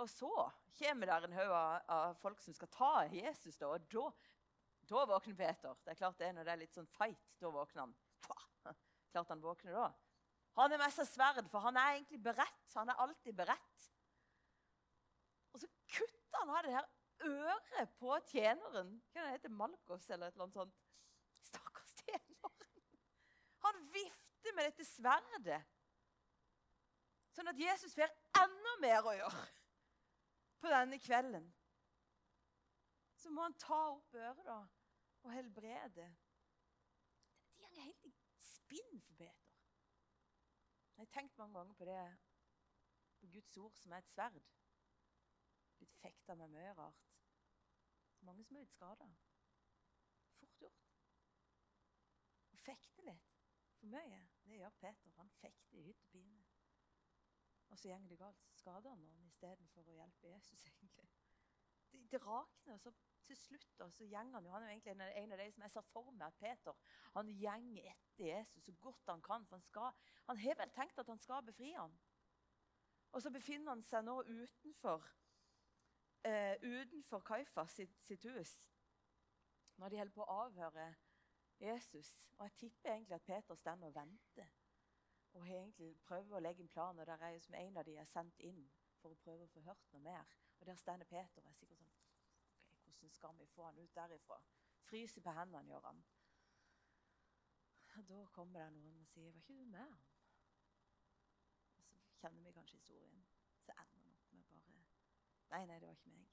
Og 0.00 0.08
så 0.08 0.30
kommer 0.78 1.10
der 1.10 1.26
en 1.26 1.34
haug 1.36 1.50
av, 1.52 1.74
av, 1.92 2.14
folk 2.22 2.40
som 2.40 2.54
skal 2.56 2.70
ta 2.72 2.92
Jesus, 3.12 3.58
da, 3.60 3.68
og 3.68 3.84
da, 3.92 4.06
da, 4.88 5.02
våkner 5.10 5.36
Peter. 5.36 5.76
Det 5.84 5.92
er 5.92 5.98
klart 5.98 6.16
det 6.22 6.30
er 6.30 6.38
når 6.38 6.48
det 6.48 6.54
er 6.54 6.62
litt 6.62 6.78
sånn 6.78 6.88
fight, 6.94 7.34
da 7.42 7.50
våkner 7.52 7.82
han. 7.82 7.92
Pah! 8.24 8.46
Klart 9.12 9.34
han 9.34 9.44
våkner 9.44 9.76
da. 9.76 9.90
Han 10.56 10.72
er 10.72 10.80
med 10.80 10.96
seg 10.96 11.10
sverd, 11.10 11.44
for 11.52 11.66
han 11.66 11.76
er 11.76 11.98
egentlig 11.98 12.22
beredt. 12.24 12.72
Han 12.78 12.94
er 12.94 13.04
alltid 13.04 13.36
beredt. 13.42 13.86
Og 15.52 15.60
så 15.60 15.68
kutter 15.98 16.40
han 16.40 16.54
av 16.56 16.64
det 16.64 16.74
her 16.78 16.88
øret 17.28 17.94
på 18.00 18.16
tjeneren. 18.32 18.96
Hva 19.12 19.28
heter 19.34 19.52
Malkos 19.52 20.08
eller 20.08 20.30
et 20.30 20.38
eller 20.38 20.48
annet 20.48 20.60
sånt? 20.62 20.82
Stakkars 21.50 21.96
tjeneren. 22.06 22.66
Han 23.66 23.86
vifter 23.92 24.29
med 24.56 24.66
dette 24.70 24.86
sverdet. 24.88 25.60
Sånn 27.34 27.50
at 27.50 27.60
Jesus 27.60 27.94
får 27.94 28.10
enda 28.40 28.74
mer 28.82 29.06
å 29.06 29.14
gjøre 29.16 29.44
på 30.60 30.72
denne 30.72 30.98
kvelden, 31.00 31.46
så 33.20 33.30
må 33.32 33.44
han 33.44 33.56
ta 33.60 33.78
opp 33.92 34.14
øret 34.16 34.46
da, 34.48 34.58
og 35.22 35.32
helbrede. 35.34 36.08
De 37.56 37.66
er 37.66 37.78
helt 37.84 38.08
i 38.08 38.12
spinn 38.40 39.00
for 39.04 39.20
Peter. 39.20 39.46
Jeg 40.96 41.06
har 41.06 41.12
tenkt 41.14 41.38
mange 41.38 41.56
ganger 41.58 41.76
på 41.76 41.88
det 41.88 42.00
på 43.20 43.28
Guds 43.32 43.56
ord 43.56 43.76
som 43.76 43.92
er 43.92 44.02
et 44.02 44.12
sverd. 44.12 44.40
Blitt 45.78 45.96
fekta 46.00 46.34
med 46.36 46.52
mye 46.52 46.72
rart. 46.76 47.06
Mange 48.20 48.44
som 48.44 48.56
er 48.56 48.64
blitt 48.64 48.76
skada. 48.76 49.08
Fort 50.40 50.60
gjort. 50.60 50.90
Å 52.52 52.60
fekte 52.60 53.04
litt 53.06 53.40
for 53.78 53.88
mye, 53.94 54.20
det 54.50 54.60
gjør 54.60 54.76
Peter. 54.80 55.12
Han 55.18 55.30
fekter 55.40 55.78
i 55.78 55.86
hytt 55.88 56.02
og 56.04 56.10
pine. 56.12 56.42
Og 57.70 57.78
så 57.78 57.88
går 57.88 58.08
det 58.10 58.18
galt. 58.18 58.42
Så 58.42 58.52
skader 58.58 58.90
han 58.90 59.04
noen 59.04 59.28
istedenfor 59.28 59.86
å 59.86 59.94
hjelpe 59.94 60.32
Jesus. 60.32 60.66
egentlig. 60.72 61.08
Det, 61.90 62.02
det 62.10 62.22
rakner, 62.26 62.74
og 62.74 62.80
så 62.82 62.92
til 63.26 63.36
slutt 63.38 63.78
da, 63.78 63.86
så 63.94 64.04
gjenger 64.04 64.34
han 64.34 64.46
jo, 64.46 64.50
Han 64.52 64.62
er 64.62 64.66
jo 64.66 64.72
egentlig 64.72 64.92
en, 65.22 65.32
av 65.32 65.38
de 65.38 65.50
som 65.52 65.62
jeg 65.62 65.70
ser 65.70 65.86
for 65.92 66.10
meg 66.10 66.26
at 66.26 66.38
Peter 66.38 66.96
han 67.14 67.28
gjenger 67.30 67.90
etter 67.92 68.24
Jesus 68.26 68.64
så 68.64 68.72
godt 68.72 69.10
han 69.12 69.22
kan. 69.22 69.46
for 69.46 69.56
Han 69.56 69.62
skal, 69.62 69.92
han 70.26 70.38
har 70.38 70.58
vel 70.58 70.72
tenkt 70.74 70.98
at 70.98 71.08
han 71.08 71.18
skal 71.18 71.44
befri 71.46 71.72
ham. 71.72 71.94
Og 73.12 73.22
så 73.22 73.30
befinner 73.30 73.74
han 73.74 73.82
seg 73.82 74.04
nå 74.06 74.16
utenfor 74.22 75.06
eh, 76.24 76.56
utenfor 76.62 77.22
Kaifas 77.26 77.78
sitt, 77.78 77.96
sitt, 78.02 78.24
hus 78.24 78.70
når 79.76 79.88
de 79.88 79.98
holder 79.98 80.14
på 80.14 80.24
å 80.26 80.40
avhøre 80.44 80.86
Jesus. 81.60 82.30
Og 82.38 82.44
jeg 82.44 82.52
tipper 82.52 82.92
egentlig 82.92 83.14
at 83.14 83.22
Peter 83.22 83.54
står 83.54 83.72
og 83.72 83.94
venter 83.94 84.46
og 85.32 85.48
egentlig 85.48 85.90
prøver 86.02 86.36
å 86.36 86.42
legge 86.42 86.64
en 86.64 86.68
plan, 86.68 86.98
og 86.98 87.06
der 87.06 87.22
er 87.22 87.34
jo 87.34 87.40
som 87.40 87.54
en 87.54 87.76
av 87.76 87.84
de 87.86 87.96
er 87.98 88.08
sendt 88.08 88.40
inn 88.46 88.64
for 89.00 89.14
å 89.14 89.20
prøve 89.24 89.46
å 89.46 89.52
få 89.52 89.62
hørt 89.66 89.92
noe 89.92 90.02
mer. 90.02 90.32
Og 90.60 90.66
Der 90.66 90.76
står 90.76 91.04
Peter 91.08 91.42
og 91.42 91.50
er 91.50 91.56
sikkert 91.56 91.78
sånn 91.78 91.92
ok, 91.92 92.08
Hvordan 92.84 93.10
skal 93.10 93.36
vi 93.38 93.46
få 93.46 93.64
han 93.64 93.78
ut 93.78 93.94
derifra? 93.94 94.40
Fryser 94.88 95.22
på 95.22 95.32
hendene, 95.32 95.70
gjør 95.70 95.86
han. 95.86 96.02
Og 97.96 98.08
Da 98.08 98.24
kommer 98.34 98.60
det 98.64 98.72
noen 98.72 99.00
og 99.00 99.06
sier 99.06 99.30
'Var 99.30 99.40
ikke 99.40 99.54
du 99.54 99.64
med 99.64 99.78
ham?' 99.78 100.00
Og 101.78 101.84
så 101.84 101.96
kjenner 102.20 102.42
vi 102.42 102.52
kanskje 102.52 102.76
historien. 102.76 103.24
Så 103.60 103.72
ender 103.72 103.98
han 103.98 104.12
opp 104.12 104.32
med 104.32 104.44
bare 104.44 104.60
Nei, 105.50 105.66
nei, 105.66 105.78
det 105.80 105.88
var 105.88 105.94
ikke 105.94 106.10
meg. 106.10 106.26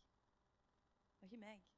Det 1.14 1.22
var 1.22 1.26
ikke 1.26 1.38
meg. 1.38 1.77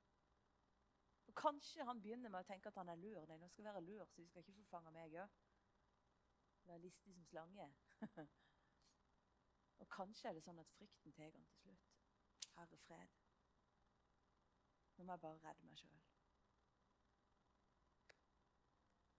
Og 1.29 1.36
Kanskje 1.38 1.86
han 1.86 2.01
begynner 2.01 2.31
med 2.33 2.41
å 2.41 2.48
tenke 2.48 2.71
at 2.71 2.77
han 2.81 2.89
er 2.89 2.98
lur. 2.98 3.21
Nei, 3.29 3.38
nå 3.38 3.48
skal 3.53 3.69
være 3.69 3.86
lur, 3.86 4.05
så 4.09 4.21
de 4.21 4.27
skal 4.27 4.41
ikke 4.41 4.57
få 4.57 4.69
fange 4.71 4.93
meg 4.95 5.13
òg 5.21 5.38
være 6.69 6.81
listig 6.81 7.13
som 7.13 7.25
slange. 7.25 7.74
og 9.81 9.89
kanskje 9.89 10.29
er 10.29 10.33
det 10.38 10.43
sånn 10.43 10.62
at 10.62 10.74
frykten 10.77 11.13
tar 11.17 11.33
han 11.33 11.45
til 11.50 11.62
slutt. 11.63 11.88
Herre 12.55 12.77
fred. 12.86 13.15
Nå 14.98 15.05
må 15.05 15.15
jeg 15.15 15.24
bare 15.25 15.41
redde 15.45 15.69
meg 15.69 15.79
sjøl. 15.79 16.01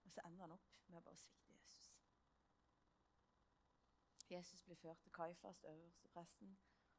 Og 0.05 0.13
så 0.15 0.23
ender 0.27 0.45
han 0.45 0.55
opp 0.55 0.69
med 0.87 0.99
å 0.99 1.05
bare 1.07 1.19
svikte 1.19 1.55
Jesus. 1.55 1.91
Jesus 4.31 4.63
blir 4.63 4.79
ført 4.79 5.01
til 5.03 5.11
Kaifas, 5.15 5.63
øverste 5.67 6.11
presten, 6.13 6.57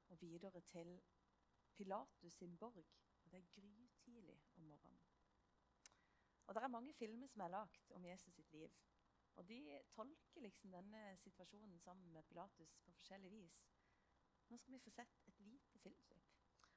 og 0.08 0.20
videre 0.20 0.60
til 0.60 0.98
Pilatus 1.76 2.40
sin 2.42 2.58
borg. 2.58 2.84
Og 3.24 3.30
Det 3.30 3.38
er 3.38 3.48
morgenen. 3.54 3.81
Og 6.46 6.54
Det 6.54 6.62
er 6.62 6.68
mange 6.68 6.92
filmer 6.92 7.26
som 7.26 7.40
er 7.40 7.48
lagd 7.48 7.90
om 7.90 8.04
Jesus 8.04 8.34
sitt 8.34 8.52
liv. 8.52 8.70
Og 9.34 9.48
de 9.48 9.80
tolker 9.90 10.40
liksom 10.40 10.72
denne 10.72 11.16
situasjonen 11.16 11.78
sammen 11.80 12.12
med 12.12 12.22
Pilatus 12.22 12.80
på 12.84 12.92
forskjellig 12.92 13.30
vis. 13.30 13.68
Nå 14.48 14.56
skal 14.56 14.74
vi 14.74 14.78
få 14.78 14.90
sett 14.90 15.22
et 15.26 15.40
lite 15.40 15.78
filmklipp. 15.78 16.28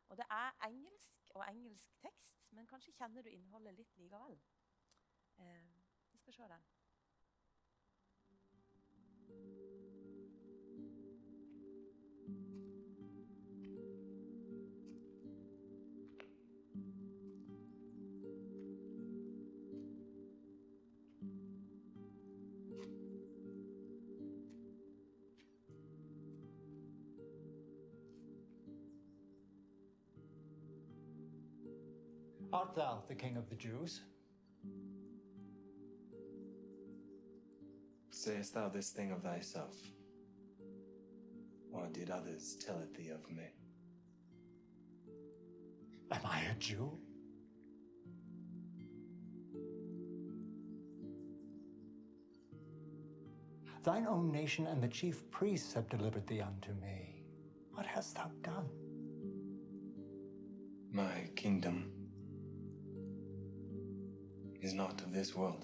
Og 0.10 0.18
Det 0.18 0.26
er 0.30 0.68
engelsk 0.68 1.30
og 1.30 1.50
engelsk 1.50 1.98
tekst, 2.02 2.52
men 2.52 2.68
kanskje 2.68 2.92
kjenner 2.92 3.22
du 3.22 3.30
innholdet 3.30 3.76
litt 3.76 3.98
likevel. 3.98 4.40
Eh, 5.38 5.76
vi 6.12 6.18
skal 6.18 6.34
se 6.34 6.44
den. 6.44 6.66
Art 32.56 32.74
thou 32.74 33.04
the 33.10 33.16
king 33.16 33.36
of 33.36 33.50
the 33.50 33.56
Jews? 33.56 34.00
Sayest 38.12 38.54
thou 38.54 38.70
this 38.70 38.92
thing 38.92 39.12
of 39.12 39.24
thyself? 39.24 39.76
Or 41.74 41.88
did 41.92 42.10
others 42.10 42.56
tell 42.66 42.80
it 42.80 42.96
thee 42.96 43.10
of 43.10 43.30
me? 43.30 43.44
Am 46.14 46.22
I 46.24 46.44
a 46.50 46.56
Jew? 46.58 46.98
Thine 53.84 54.08
own 54.08 54.32
nation 54.32 54.66
and 54.68 54.82
the 54.82 54.88
chief 54.88 55.30
priests 55.30 55.74
have 55.74 55.90
delivered 55.90 56.26
thee 56.26 56.40
unto 56.40 56.72
me. 56.82 57.26
What 57.74 57.86
hast 57.86 58.16
thou 58.16 58.32
done? 58.42 58.70
My 60.94 61.30
kingdom 61.36 61.85
this 65.16 65.34
world. 65.34 65.64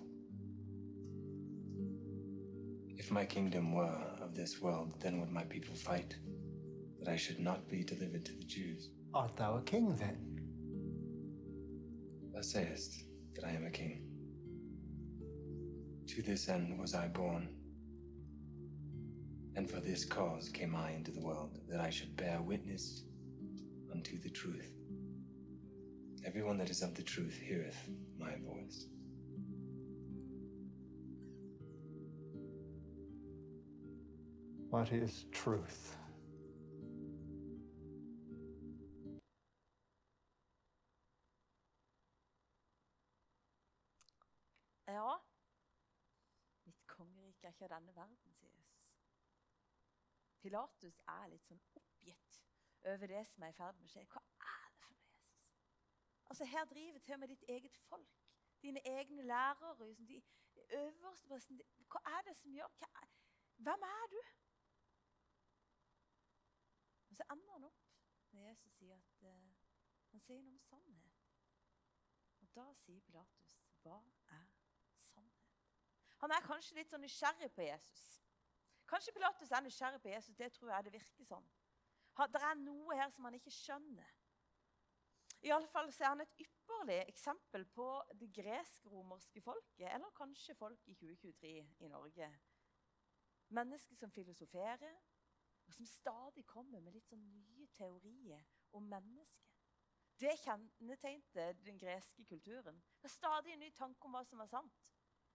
If 2.97 3.11
my 3.11 3.25
kingdom 3.25 3.73
were 3.73 4.01
of 4.21 4.33
this 4.33 4.61
world, 4.61 4.93
then 5.01 5.19
would 5.19 5.29
my 5.29 5.43
people 5.43 5.75
fight, 5.75 6.15
that 6.99 7.09
I 7.09 7.17
should 7.17 7.39
not 7.39 7.67
be 7.67 7.83
delivered 7.83 8.23
to 8.25 8.31
the 8.31 8.45
Jews. 8.45 8.91
Art 9.13 9.35
thou 9.35 9.57
a 9.57 9.61
king 9.63 9.93
then? 9.97 10.17
Thou 12.33 12.39
sayest 12.39 13.03
that 13.35 13.43
I 13.43 13.51
am 13.51 13.65
a 13.65 13.69
king. 13.69 14.07
To 16.07 16.21
this 16.21 16.47
end 16.47 16.79
was 16.79 16.95
I 16.95 17.09
born, 17.09 17.49
And 19.57 19.69
for 19.69 19.81
this 19.81 20.05
cause 20.05 20.47
came 20.47 20.75
I 20.75 20.91
into 20.91 21.11
the 21.11 21.19
world, 21.19 21.59
that 21.67 21.81
I 21.81 21.89
should 21.89 22.15
bear 22.15 22.41
witness 22.41 23.03
unto 23.91 24.17
the 24.17 24.29
truth. 24.29 24.71
Everyone 26.25 26.57
that 26.59 26.69
is 26.69 26.81
of 26.81 26.95
the 26.95 27.03
truth 27.03 27.37
heareth 27.37 27.89
What 34.71 34.89
is 34.93 35.25
truth? 35.33 35.97
Ja, 44.87 45.17
mitt 46.63 46.87
kongerike 46.87 47.47
er 47.47 47.51
ikke 47.51 47.65
av 47.65 47.73
denne 47.73 47.95
verden, 47.95 48.15
sier 48.23 48.37
Jesus. 48.47 48.85
Pilatus 50.39 51.01
er 51.17 51.27
litt 51.33 51.49
sånn 51.49 51.59
oppgitt 51.75 52.39
over 52.93 53.11
det 53.11 53.25
som 53.27 53.43
er 53.43 53.51
i 53.51 53.57
ferd 53.57 53.75
med 53.75 53.89
å 53.89 53.91
skje. 53.91 54.05
Hva 54.13 54.23
er 54.23 54.69
det 54.71 54.79
for 54.85 54.95
noe, 54.95 55.09
Jesus? 55.25 55.49
Altså, 56.31 56.47
Her 56.53 56.69
driver 56.71 57.03
til 57.03 57.17
og 57.17 57.25
med 57.25 57.33
ditt 57.33 57.43
eget 57.57 57.75
folk, 57.89 58.23
dine 58.63 58.85
egne 58.87 59.27
lærere, 59.27 59.91
de 59.99 60.21
øverste 60.79 61.27
presten. 61.27 61.59
Hva 61.91 62.05
er 62.13 62.23
det 62.29 62.37
som 62.39 62.55
gjør 62.55 62.71
er, 62.87 63.11
Hvem 63.67 63.85
er 63.89 64.07
du? 64.15 64.21
Og 67.11 67.17
så 67.19 67.27
ender 67.33 67.57
han 67.57 67.67
opp 67.67 67.87
når 68.31 68.45
Jesus 68.47 68.77
sier 68.79 68.95
at 68.95 69.25
uh, 69.27 69.49
han 70.11 70.23
sier 70.23 70.43
noe 70.43 70.55
om 70.55 70.63
sannhet. 70.63 71.25
Og 72.41 72.53
da 72.55 72.65
sier 72.79 73.03
Pilatus, 73.05 73.57
hva 73.83 73.99
er 74.37 74.47
sannhet? 75.03 75.51
Han 76.23 76.31
er 76.35 76.47
kanskje 76.47 76.79
litt 76.79 76.91
sånn 76.93 77.03
nysgjerrig 77.03 77.51
på 77.55 77.67
Jesus. 77.67 78.05
Kanskje 78.87 79.13
Pilatus 79.15 79.51
er 79.51 79.63
nysgjerrig 79.65 80.01
på 80.03 80.11
Jesus. 80.11 80.35
Det 80.39 80.51
tror 80.55 80.71
jeg 80.73 80.87
det 80.87 80.95
virker 80.95 81.27
sånn. 81.27 81.51
Det 82.31 82.41
er 82.43 82.57
noe 82.59 82.97
her 82.99 83.11
som 83.11 83.27
han 83.27 83.37
ikke 83.37 83.53
skjønner. 83.55 84.17
Iallfall 85.47 85.89
er 85.89 86.05
han 86.05 86.21
et 86.21 86.33
ypperlig 86.43 86.99
eksempel 87.09 87.63
på 87.73 87.87
det 88.19 88.27
gresk-romerske 88.35 89.41
folket, 89.41 89.87
eller 89.89 90.11
kanskje 90.13 90.53
folk 90.59 90.87
i 90.91 90.93
2023 90.99 91.53
i 91.81 91.89
Norge. 91.89 92.27
Mennesker 93.57 93.97
som 93.97 94.11
filosoferer, 94.13 94.99
og 95.71 95.75
som 95.75 95.85
stadig 95.85 96.43
kommer 96.45 96.81
med 96.83 96.91
litt 96.91 97.07
sånn 97.07 97.21
nye 97.31 97.65
teorier 97.71 98.41
om 98.75 98.89
mennesket. 98.91 99.59
Det 100.19 100.33
kjennetegnte 100.41 101.45
den 101.63 101.77
greske 101.79 102.25
kulturen. 102.27 102.81
Det 102.97 103.07
var 103.07 103.13
stadig 103.13 103.53
en 103.53 103.63
ny 103.63 103.69
tanke 103.77 104.03
om 104.05 104.17
hva 104.17 104.21
som 104.27 104.41
var 104.43 104.49
sant. 104.51 104.89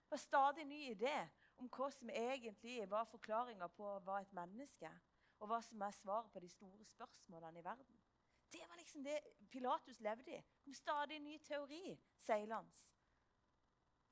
Det 0.05 0.12
var 0.12 0.21
stadig 0.21 0.62
en 0.62 0.69
ny 0.69 0.83
idé 0.90 1.14
om 1.57 1.71
hva 1.73 1.88
som 1.90 2.12
egentlig 2.12 2.85
var 2.90 3.09
forklaringa 3.09 3.71
på 3.78 3.95
hva 4.05 4.19
et 4.21 4.35
menneske 4.37 4.85
er, 4.85 4.99
og 5.40 5.49
hva 5.49 5.62
som 5.64 5.81
er 5.83 5.97
svaret 5.97 6.28
på 6.35 6.43
de 6.45 6.52
store 6.52 6.85
spørsmålene 6.93 7.62
i 7.62 7.64
verden. 7.64 8.05
Det 8.52 8.61
var 8.69 8.76
liksom 8.76 9.09
det 9.09 9.16
Pilatus 9.50 10.02
levde 10.05 10.37
i. 10.37 10.43
Det 10.43 10.66
kom 10.69 10.76
stadig 10.76 11.16
en 11.16 11.26
ny 11.31 11.38
teori 11.49 11.97
seilende. 12.28 12.85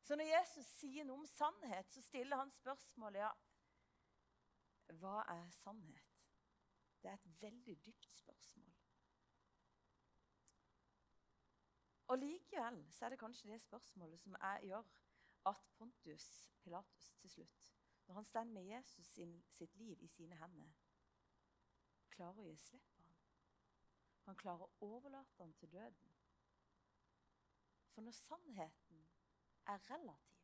Så 0.01 0.17
når 0.17 0.33
Jesus 0.33 0.73
sier 0.81 1.05
noe 1.05 1.21
om 1.21 1.29
sannhet, 1.37 1.93
så 1.93 2.01
stiller 2.09 2.41
han 2.41 2.51
spørsmålet 2.57 3.27
ja, 3.27 3.31
hva 5.05 5.21
er 5.29 5.47
sannhet? 5.61 6.04
Det 7.05 7.11
er 7.11 7.15
et 7.15 7.43
veldig 7.43 7.85
dypt 7.87 8.13
spørsmål. 8.13 8.75
Og 12.09 12.19
Likevel 12.19 12.87
så 12.91 13.05
er 13.05 13.09
det 13.09 13.19
kanskje 13.19 13.51
det 13.51 13.61
spørsmålet 13.61 14.21
som 14.21 14.37
jeg 14.41 14.61
gjør 14.63 14.83
at 15.47 15.57
Pontius 15.75 16.51
Pilatus 16.63 17.15
til 17.15 17.31
slutt, 17.31 17.73
når 18.07 18.15
han 18.15 18.25
står 18.25 18.45
med 18.45 18.63
Jesus 18.63 19.07
sin, 19.07 19.45
sitt 19.51 19.77
liv 19.77 20.03
i 20.03 20.07
sine 20.07 20.37
hender, 20.37 20.73
klarer 22.11 22.41
å 22.41 22.47
gi 22.49 22.57
slipp 22.57 22.89
på 22.97 23.03
ham. 23.03 23.19
Han 24.25 24.41
klarer 24.41 24.65
å 24.65 24.89
overlate 24.89 25.43
ham 25.43 25.53
til 25.61 25.73
døden. 25.73 26.15
For 27.93 28.01
når 28.01 28.17
sannheten 28.17 29.05
er 29.67 29.91
relativ, 29.91 30.41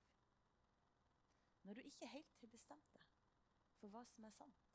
når 1.63 1.75
du 1.75 1.81
ikke 1.81 2.07
helt 2.07 2.37
har 2.41 2.53
bestemt 2.53 2.93
deg 2.99 3.17
for 3.81 3.89
hva 3.89 4.05
som 4.05 4.29
er 4.29 4.37
sant 4.37 4.70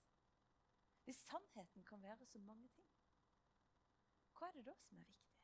Hvis 1.05 1.21
sannheten 1.29 1.83
kan 1.83 2.01
være 2.03 2.25
så 2.25 2.39
mange 2.39 2.67
ting, 2.73 2.87
hva 4.35 4.47
er 4.47 4.55
det 4.57 4.65
da 4.65 4.73
som 4.81 4.97
er 4.97 5.05
viktig? 5.05 5.43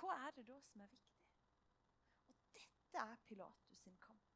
Hva 0.00 0.14
er 0.26 0.32
det 0.36 0.46
da 0.48 0.56
som 0.64 0.80
er 0.80 0.88
viktig? 0.90 1.20
Og 2.28 2.34
dette 2.56 3.02
er 3.04 3.16
Pilatus 3.28 3.82
sin 3.84 3.98
kamp. 4.00 4.26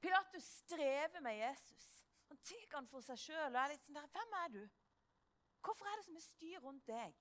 Pilatus 0.00 0.44
strever 0.62 1.20
med 1.20 1.36
Jesus. 1.36 1.86
Han 2.28 2.38
tar 2.38 2.76
han 2.76 2.88
for 2.88 3.04
seg 3.04 3.20
sjøl 3.20 3.54
og 3.54 3.60
er 3.60 3.72
litt 3.74 3.84
sånn 3.84 4.00
der 4.00 4.10
Hvem 4.16 4.36
er 4.42 4.52
du? 4.56 4.62
Hvorfor 5.64 5.88
er 5.90 6.00
det 6.00 6.06
så 6.06 6.16
er 6.16 6.24
styr 6.24 6.64
rundt 6.64 6.86
deg? 6.88 7.14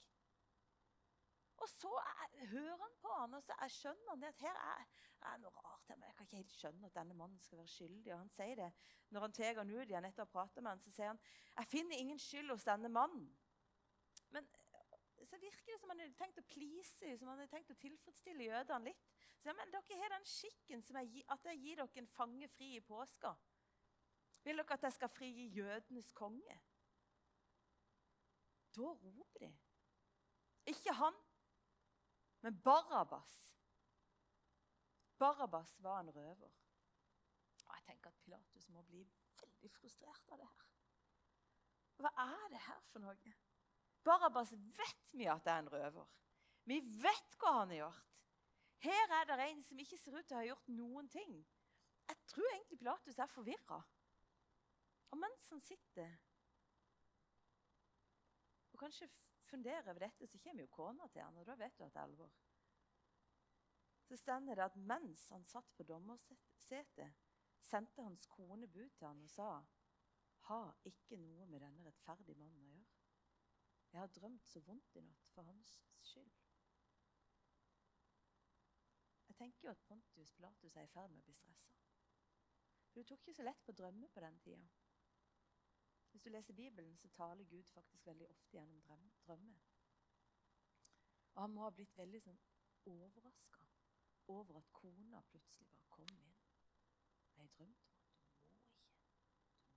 Og 1.57 1.69
så 1.69 1.89
er, 2.01 2.45
hører 2.51 2.77
han 2.83 2.97
på 3.01 3.13
han, 3.17 3.33
og 3.33 3.43
så 3.43 3.55
er, 3.61 3.71
skjønner 3.73 4.13
han 4.13 4.27
at 4.27 4.43
her 4.45 4.59
er, 4.61 4.85
er 5.31 5.41
noe 5.41 5.63
rart. 5.63 5.89
Men 5.89 6.05
jeg 6.05 6.15
kan 6.17 6.27
ikke 6.27 6.41
helt 6.43 6.53
skjønne 6.53 6.91
at 6.91 6.99
denne 6.99 7.17
mannen 7.17 7.41
skal 7.41 7.61
være 7.61 7.73
skyldig. 7.73 8.13
Og 8.13 8.21
han 8.21 8.31
sier 8.35 8.61
det 8.61 8.69
når 9.09 9.25
han 9.25 9.35
tar 9.39 9.59
han 9.61 9.73
ut 9.73 9.89
igjen 9.89 10.05
etter 10.05 10.23
å 10.23 10.27
ha 10.27 10.33
pratet 10.35 10.63
med 10.63 10.73
han, 10.75 10.83
så 10.83 10.93
sier 10.93 11.13
han 11.13 11.21
jeg 11.57 11.71
finner 11.71 11.97
ingen 12.03 12.21
skyld 12.21 12.53
hos 12.53 12.67
denne 12.67 12.91
mannen. 12.93 13.27
Men 14.35 14.47
så 15.25 15.37
virker 15.41 15.65
det 15.65 15.79
som 15.81 15.89
han 15.91 16.01
hadde 16.03 16.17
tenkt 16.19 16.39
å 16.39 16.45
please, 16.47 17.17
som 17.17 17.31
han 17.31 17.39
hadde 17.41 17.51
tenkt 17.51 17.73
å 17.73 17.81
tilfredsstille 17.81 18.47
jødene 18.47 18.91
litt. 18.91 19.05
Så, 19.41 19.53
men 19.57 19.73
dere 19.73 19.99
har 20.01 20.13
den 20.13 20.27
skikken 20.29 20.83
jeg, 20.85 21.23
at 21.33 21.49
jeg 21.49 21.61
gir 21.63 21.81
dere 21.81 22.01
en 22.03 22.09
fange 22.13 22.49
fri 22.53 22.75
i 22.77 22.83
påska. 22.85 23.33
Vil 24.45 24.61
dere 24.61 24.77
at 24.77 24.85
jeg 24.87 24.95
skal 24.95 25.11
frigi 25.11 25.47
jødenes 25.57 26.11
konge? 26.15 26.59
Da 28.77 28.93
roper 28.93 29.47
de. 29.47 29.51
Ikke 30.69 30.93
han, 30.93 31.15
men 32.47 32.61
Barabas. 32.61 33.55
Barabas 35.17 35.79
var 35.79 35.99
en 35.99 36.11
røver. 36.15 36.51
Og 37.65 37.73
jeg 37.75 37.83
tenker 37.83 38.07
at 38.09 38.21
Pilatus 38.23 38.69
må 38.69 38.83
bli 38.87 39.01
veldig 39.41 39.71
frustrert 39.73 40.31
av 40.31 40.39
det 40.39 40.47
her. 40.47 40.69
Hva 41.97 42.13
er 42.23 42.45
det 42.53 42.61
her 42.69 42.79
for 42.93 43.03
noe? 43.03 43.33
Barabas 44.07 44.55
vet 44.79 45.11
vi 45.11 45.27
at 45.27 45.43
det 45.43 45.51
er 45.57 45.65
en 45.65 45.73
røver. 45.75 46.07
Vi 46.71 46.79
vet 47.03 47.35
hva 47.41 47.53
han 47.57 47.75
har 47.75 47.81
gjort. 47.81 48.15
Her 48.87 49.17
er 49.19 49.27
det 49.33 49.39
en 49.49 49.63
som 49.67 49.83
ikke 49.83 49.99
ser 49.99 50.15
ut 50.15 50.31
til 50.31 50.39
å 50.39 50.39
ha 50.39 50.47
gjort 50.47 50.73
noen 50.79 51.11
ting. 51.11 51.37
Jeg 52.07 52.23
tror 52.31 52.51
egentlig 52.53 52.79
Pilatus 52.79 53.19
er 53.19 53.35
forvirra. 53.35 53.83
Og 55.11 55.19
mens 55.19 55.51
han 55.51 55.67
sitter 55.67 56.15
og 58.71 58.79
kanskje 58.87 59.11
funderer 59.47 59.89
over 59.89 60.03
dette, 60.05 60.27
så 60.27 60.39
kommer 60.43 60.63
jo 60.63 60.73
kona 60.75 61.07
til 61.07 61.23
han, 61.23 61.37
og 61.37 61.47
da 61.47 61.55
vet 61.59 61.77
du 61.77 61.85
at 61.85 61.93
det 61.93 62.01
er 62.01 62.09
alvor. 62.09 62.35
Så 64.07 64.17
stender 64.19 64.55
det 64.55 64.63
at 64.63 64.77
mens 64.77 65.29
han 65.29 65.43
satt 65.45 65.73
på 65.75 65.83
dommersetet, 65.83 67.15
sendte 67.61 68.03
hans 68.03 68.27
kone 68.31 68.67
bud 68.67 68.89
til 68.95 69.07
han 69.07 69.23
og 69.23 69.31
sa 69.31 69.49
ha 70.47 70.59
ikke 70.87 71.17
noe 71.19 71.45
med 71.51 71.59
denne 71.59 71.83
rettferdige 71.83 72.39
mannen 72.39 72.61
å 72.63 72.69
gjøre. 72.69 72.85
Jeg 73.91 73.99
har 73.99 74.13
drømt 74.15 74.47
så 74.47 74.61
vondt 74.63 74.95
i 74.95 75.03
natt 75.03 75.31
for 75.33 75.47
hans 75.47 75.73
skyld. 76.07 76.31
Jeg 79.27 79.35
tenker 79.35 79.67
jo 79.67 79.73
at 79.73 79.83
Pontius 79.87 80.31
Pilatus 80.37 80.75
er 80.75 80.87
i 80.87 80.91
ferd 80.93 81.11
med 81.11 81.19
å 81.19 81.27
bli 81.27 81.35
stressa. 81.35 81.75
For 82.87 83.01
du 83.01 83.09
tok 83.09 83.25
ikke 83.25 83.35
så 83.37 83.45
lett 83.47 83.65
på 83.65 83.75
drømmer 83.75 84.11
på 84.13 84.23
den 84.23 84.39
tida. 84.43 84.69
Hvis 86.17 86.23
du 86.23 86.29
leser 86.29 86.53
Bibelen, 86.53 86.95
så 86.97 87.07
taler 87.07 87.43
Gud 87.43 87.63
faktisk 87.63 88.05
veldig 88.05 88.27
ofte 88.27 88.57
gjennom 88.57 88.81
drømmer. 89.25 89.59
Og 91.33 91.41
han 91.41 91.51
må 91.51 91.61
ha 91.61 91.69
blitt 91.69 91.97
veldig 91.97 92.21
sånn 92.23 92.39
overraska 92.89 93.67
over 94.33 94.57
at 94.57 94.71
kona 94.73 95.21
plutselig 95.29 95.67
bare 95.69 95.85
kom 95.93 96.15
inn. 96.15 96.33
Jeg 97.37 97.51
drømte 97.59 97.91
om 97.91 98.01
at 98.07 98.49
du 98.49 98.55
må 98.55 98.65
ikke. 98.65 98.97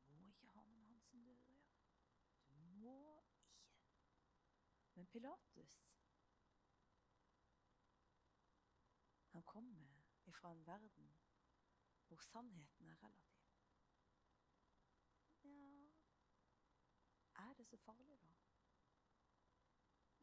Du 0.06 0.16
må 0.16 0.30
ikke 0.30 0.48
ha 0.54 0.64
med 0.70 0.80
han 0.86 1.04
som 1.10 1.28
dør 1.28 1.44
å 1.44 1.52
gjøre. 1.52 1.76
Du 2.48 2.56
må 2.86 2.96
ikke. 3.26 3.52
men 4.96 5.12
Pilatus 5.12 5.78
Han 9.36 9.44
kommer 9.44 9.92
ifra 10.24 10.56
en 10.56 10.66
verden 10.66 11.12
hvor 12.08 12.24
sannheten 12.32 12.88
er 12.88 13.02
relativ. 13.04 13.46
Ja 15.44 15.70
Er 17.40 17.54
det 17.54 17.59
så 17.70 17.78
farlig, 17.86 18.18
da? 18.22 18.30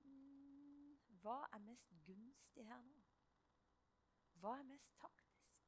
Mm, 0.10 0.98
hva 1.24 1.38
er 1.56 1.64
mest 1.64 1.94
gunstig 2.06 2.66
her 2.68 2.84
nå? 2.84 3.04
Hva 4.42 4.58
er 4.60 4.68
mest 4.70 4.94
taktisk? 5.02 5.64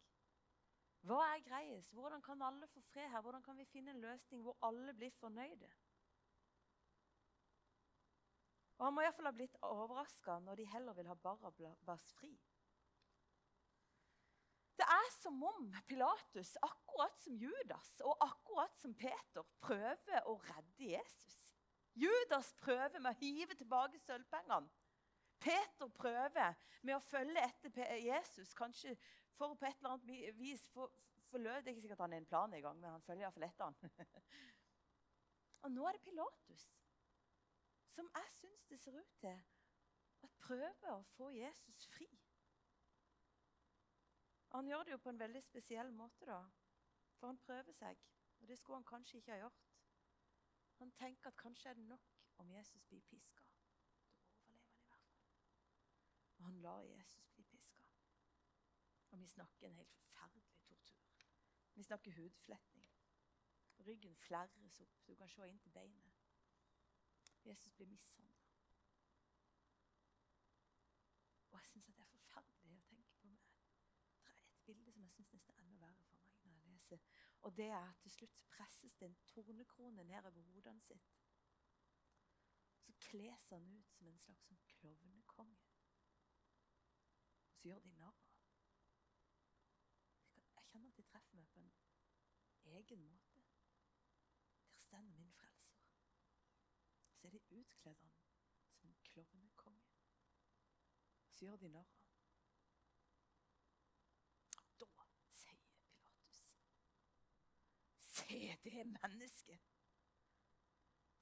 Hva 1.07 1.19
er 1.31 1.45
greiest? 1.45 1.93
Hvordan 1.95 2.21
kan 2.21 2.41
alle 2.45 2.67
få 2.67 2.81
fred 2.91 3.07
her? 3.09 3.21
Hvordan 3.21 3.43
kan 3.43 3.57
vi 3.57 3.65
finne 3.65 3.95
en 3.95 4.03
løsning 4.03 4.43
hvor 4.43 4.57
alle 4.67 4.93
blir 4.93 5.15
fornøyde? 5.21 5.71
Og 8.77 8.85
Han 8.85 8.93
må 8.95 9.03
iallfall 9.03 9.27
ha 9.27 9.35
blitt 9.35 9.57
overraska 9.67 10.37
når 10.43 10.61
de 10.61 10.69
heller 10.73 10.95
vil 10.95 11.07
ha 11.11 11.15
Barabas 11.23 12.11
fri. 12.19 12.31
Det 14.79 14.87
er 14.87 15.09
som 15.11 15.41
om 15.43 15.73
Pilatus, 15.87 16.53
akkurat 16.63 17.17
som 17.19 17.35
Judas 17.35 17.97
og 18.07 18.15
akkurat 18.23 18.77
som 18.79 18.93
Peter, 18.95 19.43
prøver 19.59 20.23
å 20.23 20.37
redde 20.45 20.93
Jesus. 20.93 21.38
Judas 21.99 22.53
prøver 22.61 22.99
med 22.99 23.11
å 23.11 23.19
hive 23.19 23.55
tilbake 23.59 23.99
sølvpengene. 23.99 24.69
Peter 25.39 25.87
prøver 25.95 26.55
med 26.81 26.95
å 26.95 27.03
følge 27.03 27.43
etter 27.43 27.95
Jesus, 28.03 28.53
kanskje 28.55 28.95
for 29.39 29.55
på 29.55 29.67
et 29.67 29.77
eller 29.79 29.95
annet 29.95 30.35
vis 30.35 30.65
for, 30.73 30.91
forlød 31.29 31.61
Det 31.61 31.71
er 31.71 31.75
ikke 31.75 31.81
sikkert 31.81 32.03
han 32.03 32.13
er 32.13 32.23
en 32.23 32.25
plan 32.25 32.53
i 32.53 32.61
gang, 32.61 32.79
men 32.79 32.91
han 32.91 33.05
følger 33.05 33.23
iallfall 33.23 33.47
etter 33.47 33.69
han. 33.69 33.77
og 35.63 35.71
nå 35.71 35.87
er 35.87 35.95
det 35.95 36.03
Pilatus, 36.03 36.65
som 37.95 38.09
jeg 38.15 38.33
syns 38.35 38.65
det 38.71 38.79
ser 38.79 38.99
ut 38.99 39.15
til 39.21 39.39
at 40.23 40.35
prøver 40.43 40.91
å 40.91 41.05
få 41.15 41.29
Jesus 41.35 41.85
fri. 41.93 42.09
Han 44.51 44.67
gjør 44.67 44.83
det 44.83 44.95
jo 44.95 45.01
på 45.03 45.13
en 45.13 45.19
veldig 45.19 45.41
spesiell 45.45 45.91
måte, 45.93 46.25
da. 46.25 46.41
For 47.19 47.29
han 47.29 47.37
prøver 47.45 47.75
seg, 47.75 47.99
og 48.39 48.47
det 48.47 48.57
skulle 48.57 48.79
han 48.79 48.87
kanskje 48.89 49.19
ikke 49.19 49.35
ha 49.35 49.43
gjort. 49.43 49.68
Han 50.79 50.91
tenker 50.91 51.27
at 51.27 51.37
kanskje 51.37 51.69
er 51.69 51.73
det 51.73 51.83
nok 51.83 52.11
om 52.37 52.51
Jesus 52.51 52.83
blir 52.83 53.01
piska. 53.01 53.43
Da 54.31 54.47
overlever 54.47 54.85
han 54.91 55.03
i 55.03 55.09
hvert 55.17 55.41
fall. 55.43 55.57
Og 56.37 56.45
han 56.45 56.61
lar 56.61 56.81
Jesus 56.81 57.29
bli 57.29 57.43
piska. 57.43 57.83
Og 59.11 59.19
vi 59.19 59.27
snakker 59.27 59.67
en 59.67 59.75
helt 59.75 59.91
forferdelig 59.91 60.43
tortur. 60.63 60.95
Vi 61.75 61.83
snakker 61.83 62.11
hudfletning. 62.11 62.89
Ryggen 63.87 64.15
flerres 64.15 64.79
opp. 64.79 65.07
Du 65.07 65.15
kan 65.15 65.29
se 65.29 65.49
inn 65.49 65.59
til 65.59 65.71
beinet. 65.71 66.15
Jesus 67.45 67.73
blir 67.73 67.87
mishandla. 67.87 68.47
Og 71.49 71.59
jeg 71.59 71.67
syns 71.67 71.85
det 71.85 71.99
er 71.99 72.11
forferdelig 72.13 72.77
å 72.77 72.87
tenke 72.87 73.15
på. 73.21 73.27
Meg. 73.27 73.51
Det 74.23 74.31
er 74.31 74.59
et 74.59 74.65
bilde 74.65 74.91
som 74.91 75.03
jeg 75.03 75.11
syns 75.17 75.33
nesten 75.33 75.55
er 75.55 75.63
enda 75.65 75.79
verre 75.83 76.03
for 76.07 76.23
meg 76.23 76.41
når 76.45 76.59
jeg 76.59 76.71
leser. 76.73 77.05
Og 77.41 77.57
det 77.57 77.65
er 77.65 77.89
at 77.89 77.99
til 78.01 78.11
slutt 78.11 78.43
presses 78.49 78.95
det 78.95 79.05
en 79.05 79.17
tornekrone 79.27 80.03
nedover 80.03 80.41
hodene 80.41 80.81
sitt. 80.81 81.15
Så 82.79 82.93
kles 82.99 83.49
han 83.49 83.67
ut 83.67 83.91
som 83.91 84.07
en 84.07 84.19
slags 84.19 84.47
sånn 84.47 84.59
klovnekonge. 84.67 85.59
Og 87.47 87.55
så 87.55 87.69
gjør 87.69 87.79
de 87.85 87.91
narr 87.99 88.25
av 88.25 88.35
Jeg 90.35 90.65
kjenner 90.71 90.91
at 90.91 90.97
de 90.97 91.03
treffer 91.11 91.37
meg 91.37 91.47
på 91.53 91.61
en 91.63 91.71
egen 92.79 93.05
måte. 93.07 93.45
Der 94.73 94.83
står 94.83 95.07
min 95.15 95.31
frelser. 95.31 95.79
Så 97.15 97.27
er 97.27 97.31
de 97.31 97.45
utkledd 97.61 98.03
han 98.03 98.19
som 98.75 98.89
en 98.89 99.01
klovnekonge. 99.03 99.87
Og 101.27 101.33
så 101.33 101.45
gjør 101.45 101.55
de 101.63 101.71
narr 101.73 101.95
av 101.95 102.08
Se 108.29 108.55
det 108.63 108.85
mennesket! 108.85 109.59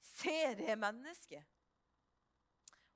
Se 0.00 0.54
det 0.54 0.78
mennesket! 0.78 1.44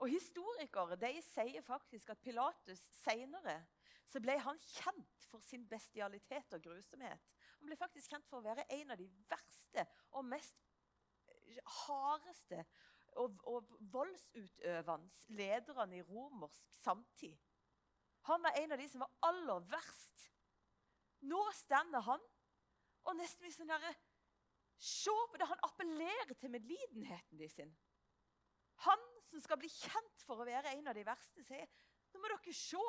Og 0.02 0.10
Historikere 0.10 0.98
de 1.00 1.14
sier 1.24 1.64
faktisk 1.64 2.10
at 2.12 2.20
Pilatus 2.20 2.82
senere 2.98 3.54
så 4.04 4.20
ble 4.20 4.34
han 4.44 4.58
kjent 4.66 5.28
for 5.30 5.40
sin 5.40 5.64
bestialitet 5.70 6.52
og 6.52 6.60
grusomhet. 6.66 7.22
Han 7.60 7.70
ble 7.70 7.78
faktisk 7.80 8.12
kjent 8.12 8.28
for 8.28 8.42
å 8.42 8.44
være 8.50 8.66
en 8.76 8.92
av 8.92 9.00
de 9.00 9.06
verste 9.30 9.86
og 10.10 10.26
mest 10.28 10.58
eh, 11.30 11.62
hardeste 11.86 12.66
og, 13.22 13.40
og 13.48 13.72
voldsutøvende 13.94 15.38
lederne 15.38 16.02
i 16.02 16.04
romersk 16.10 16.76
samtid. 16.82 17.38
Han 18.28 18.44
var 18.44 18.60
en 18.60 18.76
av 18.76 18.82
de 18.82 18.90
som 18.92 19.06
var 19.06 19.16
aller 19.30 19.64
verst. 19.72 20.28
Nå 21.32 21.40
stender 21.56 22.04
han 22.10 22.31
og 23.08 23.16
nesten 23.18 23.44
blir 23.44 23.54
sånn 23.54 23.70
derre 23.72 23.92
Se 24.82 25.14
på 25.30 25.38
det! 25.38 25.46
Han 25.46 25.60
appellerer 25.62 26.34
til 26.34 26.50
medlidenheten 26.50 27.38
de 27.38 27.46
sin. 27.48 27.68
Han 28.82 29.02
som 29.28 29.42
skal 29.44 29.60
bli 29.62 29.68
kjent 29.70 30.24
for 30.26 30.42
å 30.42 30.46
være 30.48 30.72
en 30.74 30.90
av 30.90 30.96
de 30.98 31.04
verste, 31.06 31.44
sier 31.46 31.68
Nå 32.12 32.20
må 32.20 32.30
dere 32.32 32.54
se! 32.56 32.86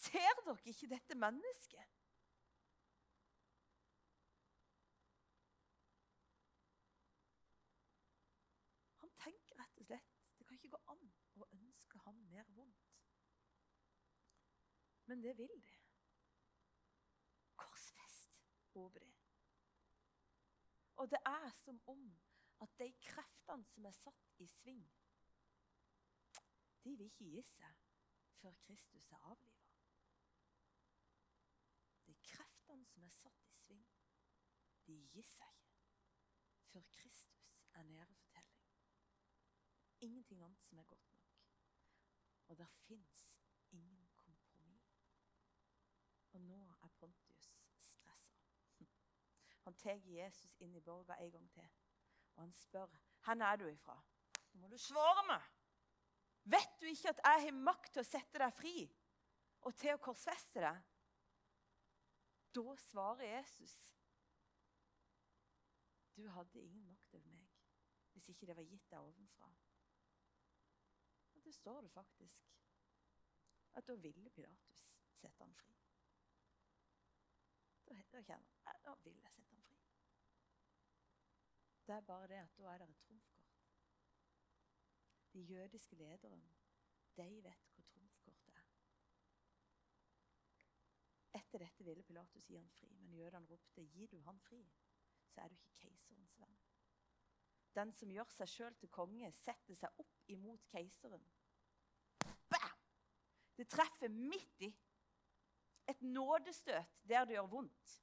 Ser 0.00 0.40
dere 0.46 0.72
ikke 0.72 0.88
dette 0.88 1.16
mennesket? 1.18 1.98
Han 9.02 9.12
tenker 9.20 9.60
rett 9.60 9.84
og 9.84 9.90
slett 9.90 10.16
det 10.38 10.48
kan 10.48 10.56
ikke 10.56 10.72
gå 10.72 10.82
an 10.94 11.10
å 11.44 11.48
ønske 11.52 12.00
ham 12.06 12.20
mer 12.32 12.48
vondt. 12.56 12.94
Men 15.10 15.20
det 15.24 15.36
vil 15.36 15.52
de. 15.66 15.74
Korsfest, 17.60 18.40
håper 18.72 19.04
de. 19.04 19.19
Og 21.00 21.10
det 21.10 21.18
er 21.26 21.50
som 21.64 21.80
om 21.88 22.20
at 22.60 22.68
de 22.78 22.92
kreftene 23.00 23.64
som 23.64 23.84
er 23.88 23.94
satt 23.96 24.40
i 24.44 24.46
sving, 24.46 24.82
de 26.84 26.92
vil 26.96 27.06
ikke 27.06 27.24
gi 27.24 27.44
seg 27.48 27.78
før 28.40 28.58
Kristus 28.66 29.08
er 29.16 29.24
avliva. 29.30 29.70
De 32.06 32.14
kreftene 32.24 32.84
som 32.84 33.04
er 33.08 33.14
satt 33.16 33.48
i 33.48 33.54
sving, 33.62 33.88
de 34.86 34.98
gir 35.14 35.24
seg 35.32 35.56
ikke 35.62 35.88
før 36.74 36.84
Kristus 37.00 37.56
er 37.80 37.82
nede 37.82 38.14
for 38.20 38.28
telling. 38.34 38.60
Ingenting 40.00 40.44
annet 40.44 40.68
som 40.68 40.78
er 40.78 40.88
godt 40.92 41.08
nok. 41.14 41.32
Og 42.48 42.58
der 42.58 42.66
fins 42.66 43.40
ingen 43.72 44.08
kompromiss. 44.16 44.92
Og 46.32 46.40
nå 46.40 46.69
han 49.64 49.74
tar 49.74 50.00
Jesus 50.08 50.56
inn 50.64 50.74
i 50.76 50.82
borga 50.84 51.16
en 51.20 51.30
gang 51.30 51.48
til. 51.54 51.70
Og 52.34 52.42
han 52.42 52.52
spør 52.52 52.86
hvor 53.24 53.42
er 53.44 53.56
du 53.60 53.66
ifra. 53.68 53.96
Nå 54.52 54.60
må 54.60 54.68
du 54.68 54.78
svare 54.78 55.24
meg! 55.28 55.48
Vet 56.50 56.80
du 56.80 56.86
ikke 56.88 57.12
at 57.12 57.20
jeg 57.24 57.44
har 57.44 57.58
makt 57.68 57.92
til 57.94 58.02
å 58.02 58.08
sette 58.08 58.40
deg 58.40 58.54
fri 58.56 58.76
og 59.68 59.76
til 59.76 59.92
å 59.94 60.02
korsfeste 60.02 60.62
deg? 60.64 60.78
Da 62.50 62.76
svarer 62.82 63.36
Jesus 63.36 63.74
Du 66.16 66.24
hadde 66.34 66.60
ingen 66.60 66.88
makt 66.88 67.14
over 67.14 67.28
meg 67.28 67.46
hvis 68.10 68.32
ikke 68.32 68.48
det 68.48 68.56
var 68.56 68.66
gitt 68.66 68.88
deg 68.90 68.98
ovenfra. 69.00 69.46
Og 71.36 71.44
det 71.44 71.54
står 71.54 71.80
det 71.86 71.92
faktisk 71.94 72.50
at 73.78 73.86
da 73.86 73.94
ville 73.94 74.32
Pilatus 74.34 74.88
sette 75.16 75.44
han 75.44 75.54
fri. 75.56 75.79
Da 78.20 78.24
kjenner 78.24 78.56
at 78.68 78.82
da 78.84 78.92
vil 79.00 79.16
jeg 79.16 79.32
sette 79.32 79.54
ham 79.54 79.62
fri. 79.64 79.76
Det 81.86 81.94
er 81.94 82.00
bare 82.00 82.26
det 82.28 82.40
at 82.42 82.56
da 82.58 82.64
er 82.68 82.78
det 82.78 82.88
et 82.88 82.98
trumfkort. 83.06 83.54
De 85.32 85.40
jødiske 85.40 85.96
lederne, 85.96 86.42
de 87.16 87.42
vet 87.44 87.70
hvor 87.74 87.82
trumfkortet 87.82 88.54
er. 88.54 88.66
Etter 91.38 91.58
dette 91.64 91.84
ville 91.84 92.02
Pilatus 92.02 92.46
gi 92.46 92.56
han 92.56 92.68
fri, 92.70 92.90
men 92.98 93.14
jødene 93.14 93.46
ropte 93.46 93.86
gir 93.86 94.12
du 94.12 94.20
han 94.20 94.40
fri, 94.40 94.60
så 95.28 95.40
er 95.40 95.48
du 95.48 95.54
ikke 95.54 95.78
keiserens 95.86 96.36
venn. 96.40 96.58
Den 97.74 97.92
som 97.92 98.12
gjør 98.12 98.28
seg 98.36 98.52
sjøl 98.52 98.76
til 98.76 98.92
konge, 98.92 99.32
setter 99.32 99.80
seg 99.80 100.04
opp 100.04 100.28
imot 100.28 100.68
keiseren. 100.68 101.24
Bam! 102.52 102.84
Det 103.56 103.68
treffer 103.68 104.12
midt 104.12 104.68
i. 104.68 104.74
Et 105.88 106.02
nådestøt 106.02 107.02
der 107.08 107.24
det 107.24 107.38
gjør 107.38 107.50
vondt. 107.56 107.96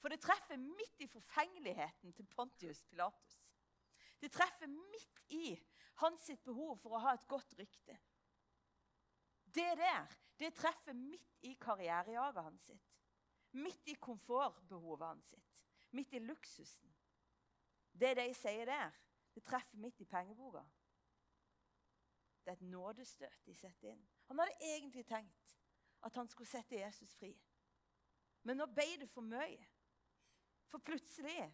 For 0.00 0.08
det 0.08 0.20
treffer 0.20 0.56
midt 0.56 1.04
i 1.04 1.08
forfengeligheten 1.10 2.12
til 2.16 2.26
Pontius 2.26 2.84
Pilatus. 2.84 3.40
Det 4.20 4.32
treffer 4.32 4.66
midt 4.66 5.20
i 5.28 5.58
hans 6.00 6.24
sitt 6.24 6.42
behov 6.44 6.78
for 6.80 6.96
å 6.96 7.02
ha 7.04 7.14
et 7.16 7.28
godt 7.28 7.52
rykte. 7.58 7.96
Det 9.44 9.70
der 9.76 10.16
det 10.40 10.54
treffer 10.56 10.96
midt 10.96 11.44
i 11.44 11.52
karrierejaget 11.60 12.42
hans 12.42 12.62
sitt. 12.70 12.86
Midt 13.52 13.88
i 13.92 13.94
komfortbehovet 14.00 15.06
hans 15.06 15.32
sitt. 15.34 15.64
Midt 15.90 16.14
i 16.16 16.22
luksusen. 16.24 16.92
Det 17.92 18.14
de 18.16 18.28
sier 18.34 18.64
der, 18.64 18.94
det 19.34 19.42
treffer 19.44 19.76
midt 19.76 20.00
i 20.00 20.06
pengeboka. 20.08 20.62
Det 22.44 22.54
er 22.54 22.56
et 22.56 22.70
nådestøt 22.72 23.44
de 23.44 23.54
setter 23.54 23.92
inn. 23.92 24.06
Han 24.30 24.40
hadde 24.40 24.56
egentlig 24.64 25.04
tenkt 25.06 25.56
at 26.06 26.16
han 26.16 26.28
skulle 26.28 26.48
sette 26.48 26.78
Jesus 26.78 27.12
fri. 27.18 27.34
Men 28.48 28.56
nå 28.56 28.70
ble 28.72 28.86
det 29.02 29.10
for 29.12 29.26
mye. 29.26 29.66
For 30.70 30.78
plutselig 30.86 31.50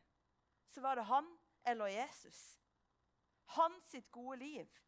så 0.66 0.80
var 0.84 0.98
det 0.98 1.08
han 1.08 1.28
eller 1.64 1.86
Jesus. 1.86 2.58
Hans 3.56 3.84
sitt 3.90 4.10
gode 4.10 4.36
liv 4.36 4.78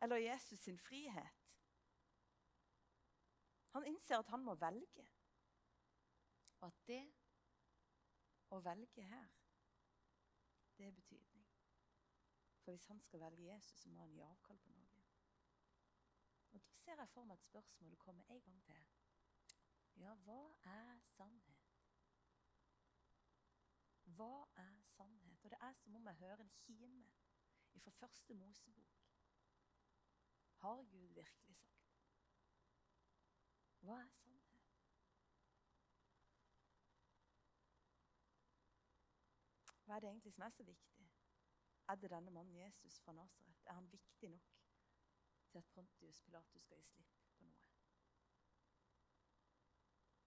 eller 0.00 0.16
Jesus 0.16 0.60
sin 0.60 0.78
frihet. 0.78 1.44
Han 3.74 3.86
innser 3.86 4.18
at 4.18 4.28
han 4.28 4.44
må 4.44 4.54
velge. 4.54 5.06
Og 6.60 6.66
at 6.66 6.82
det 6.86 7.02
å 8.54 8.60
velge 8.62 9.02
her, 9.02 9.32
det 10.78 10.86
er 10.86 10.94
betydning. 10.94 11.48
For 12.62 12.72
hvis 12.72 12.86
han 12.88 13.00
skal 13.00 13.20
velge 13.20 13.48
Jesus, 13.48 13.80
så 13.82 13.90
må 13.90 14.04
han 14.04 14.14
gi 14.14 14.22
avkall 14.24 14.58
på 14.62 14.72
noe. 14.72 15.02
Og 16.54 16.62
Da 16.62 16.76
ser 16.78 17.00
jeg 17.02 17.08
for 17.08 17.26
meg 17.26 17.36
at 17.36 17.44
spørsmålet 17.44 17.98
kommer 17.98 18.24
en 18.30 18.40
gang 18.40 18.62
til. 18.64 18.86
Ja, 19.96 20.14
hva 20.14 20.40
er 20.64 21.00
sannhet? 21.16 21.53
Hva 24.16 24.46
er 24.56 24.80
sannhet? 24.82 25.44
Og 25.44 25.50
det 25.50 25.58
er 25.60 25.72
som 25.72 25.94
om 25.94 26.06
jeg 26.06 26.14
hører 26.14 26.40
en 26.40 26.50
kime 26.50 27.04
fra 27.80 27.90
første 27.90 28.34
Mosebok. 28.34 29.00
Har 30.54 30.82
Gud 30.82 31.08
virkelig 31.08 31.56
sagt? 31.56 31.94
Hva 33.80 33.98
er 34.02 34.08
sannhet? 34.08 34.44
Hva 39.84 39.96
er 39.96 40.00
det 40.00 40.08
egentlig 40.08 40.32
som 40.32 40.42
er 40.42 40.48
så 40.48 40.62
viktig? 40.62 41.10
Er 41.88 41.94
det 41.94 42.10
denne 42.10 42.30
mannen 42.30 42.56
Jesus 42.56 43.00
fra 43.00 43.12
Nasaret? 43.12 43.62
Er 43.66 43.72
han 43.72 43.92
viktig 43.92 44.28
nok 44.28 44.54
til 45.50 45.58
at 45.58 45.64
Pontius 45.64 46.20
Pilatus 46.20 46.62
skal 46.62 46.76
gi 46.76 46.84
slipp 46.84 47.18
på 47.36 47.44
noe? 47.44 47.66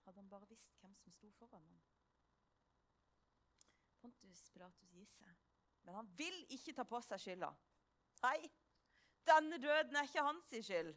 Hadde 0.06 0.22
han 0.22 0.30
bare 0.30 0.50
visst 0.50 0.78
hvem 0.80 0.96
som 0.96 1.12
sto 1.12 1.32
foran 1.32 1.66
ham? 1.66 1.82
Pontius 4.02 4.50
Pilatus 4.54 4.94
gir 4.94 5.08
seg, 5.10 5.34
men 5.84 5.98
han 6.00 6.10
vil 6.20 6.38
ikke 6.54 6.76
ta 6.78 6.86
på 6.88 7.02
seg 7.06 7.22
skylda. 7.24 7.52
Nei, 8.24 8.40
denne 9.28 9.60
døden 9.62 9.96
er 9.96 10.08
ikke 10.08 10.26
hans 10.26 10.54
skyld. 10.54 10.94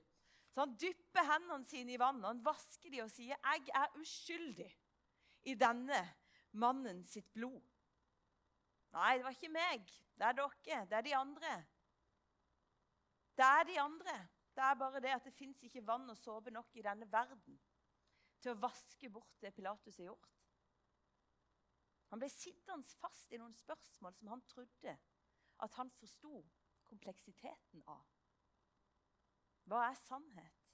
Så 0.50 0.64
han 0.64 0.72
dypper 0.82 1.26
hendene 1.28 1.66
sine 1.68 1.94
i 1.94 2.00
vannet, 2.00 2.26
han 2.26 2.44
vasker 2.44 2.90
de 2.90 3.02
og 3.04 3.10
sier, 3.10 3.36
'Jeg 3.38 3.70
er 3.74 3.98
uskyldig 4.00 4.70
i 5.46 5.54
denne 5.54 6.00
mannen 6.52 7.04
sitt 7.04 7.32
blod'. 7.32 7.62
Nei, 8.90 9.16
det 9.16 9.24
var 9.24 9.36
ikke 9.36 9.52
meg. 9.54 9.86
Det 10.18 10.26
er 10.26 10.32
dere. 10.32 10.86
Det 10.90 10.96
er 10.98 11.06
de 11.06 11.16
andre. 11.16 11.52
Det 13.36 13.46
er 13.46 13.64
de 13.64 13.80
andre. 13.80 14.16
Det 14.54 14.62
er 14.62 14.74
bare 14.74 15.00
det 15.00 15.14
at 15.14 15.24
det 15.24 15.32
fins 15.32 15.62
ikke 15.62 15.86
vann 15.86 16.10
og 16.10 16.18
såpe 16.18 16.50
nok 16.50 16.74
i 16.76 16.82
denne 16.82 17.06
verden 17.12 17.60
til 18.42 18.52
å 18.52 18.60
vaske 18.60 19.08
bort 19.12 19.38
det 19.40 19.54
Pilatus 19.54 19.96
har 19.96 20.10
gjort. 20.10 20.39
Han 22.10 22.18
ble 22.18 22.28
sittende 22.28 22.96
fast 22.98 23.32
i 23.32 23.38
noen 23.38 23.54
spørsmål 23.54 24.14
som 24.18 24.32
han 24.32 24.42
trodde 24.50 24.96
at 25.62 25.76
han 25.78 25.92
forsto 25.94 26.40
kompleksiteten 26.90 27.84
av. 27.86 28.06
Hva 29.70 29.84
er 29.86 29.94
sannhet? 29.94 30.66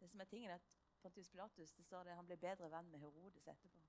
Det 0.00 0.08
som 0.08 0.20
er 0.20 0.30
tingen 0.30 0.54
at 0.54 0.68
Pontius 1.02 1.28
Pilatus 1.28 1.74
det 1.76 1.84
står 1.84 2.08
det, 2.08 2.16
han 2.16 2.26
ble 2.26 2.38
bedre 2.40 2.70
venn 2.72 2.88
med 2.90 3.02
Herodes 3.02 3.48
etterpå. 3.52 3.84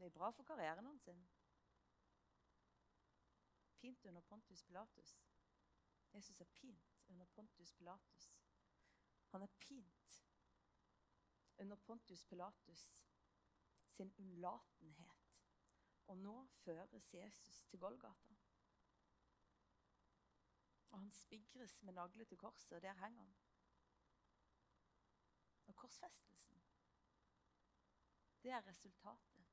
Det 0.00 0.08
er 0.08 0.16
bra 0.16 0.30
for 0.34 0.48
karrieren 0.48 0.86
hans. 0.88 1.06
Pint 3.78 4.04
under 4.04 4.20
Pontius 4.20 4.62
Pilatus. 4.64 5.12
Jesus 6.12 6.40
er 6.40 6.50
pint 6.54 6.98
under 7.08 7.26
Pontius 7.36 7.72
Pilatus. 7.72 8.30
Han 9.30 9.42
er 9.42 9.58
pint 9.58 10.24
under 11.60 11.76
Pontius 11.76 12.24
Pilatus 12.24 13.02
sin 13.86 14.12
unnlatenhet. 14.18 15.16
Og 16.06 16.16
nå 16.16 16.46
føres 16.64 17.14
Jesus 17.14 17.64
til 17.70 17.78
Golgata. 17.78 18.34
Og 20.90 20.98
han 20.98 21.10
spigres 21.10 21.82
med 21.82 21.92
nagler 21.92 22.24
til 22.24 22.38
korset, 22.38 22.76
og 22.76 22.82
der 22.82 22.92
henger 22.92 23.22
han. 23.22 23.36
Og 25.66 25.76
korsfestelsen, 25.76 26.62
det 28.42 28.50
er 28.50 28.66
resultatet. 28.66 29.46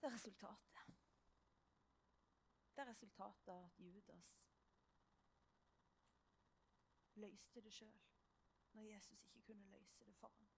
Det 0.00 0.06
er 0.06 0.14
resultatet. 0.14 0.76
Det 2.76 2.82
er 2.82 2.88
resultatet 2.88 3.48
av 3.48 3.64
at 3.64 3.80
Judas 3.80 4.32
løste 7.14 7.60
det 7.60 7.72
sjøl 7.72 8.15
når 8.76 8.82
Jesus 8.82 9.24
ikke 9.24 9.42
kunne 9.48 9.70
løse 9.72 10.04
det 10.04 10.16
for 10.16 10.28
ham. 10.28 10.48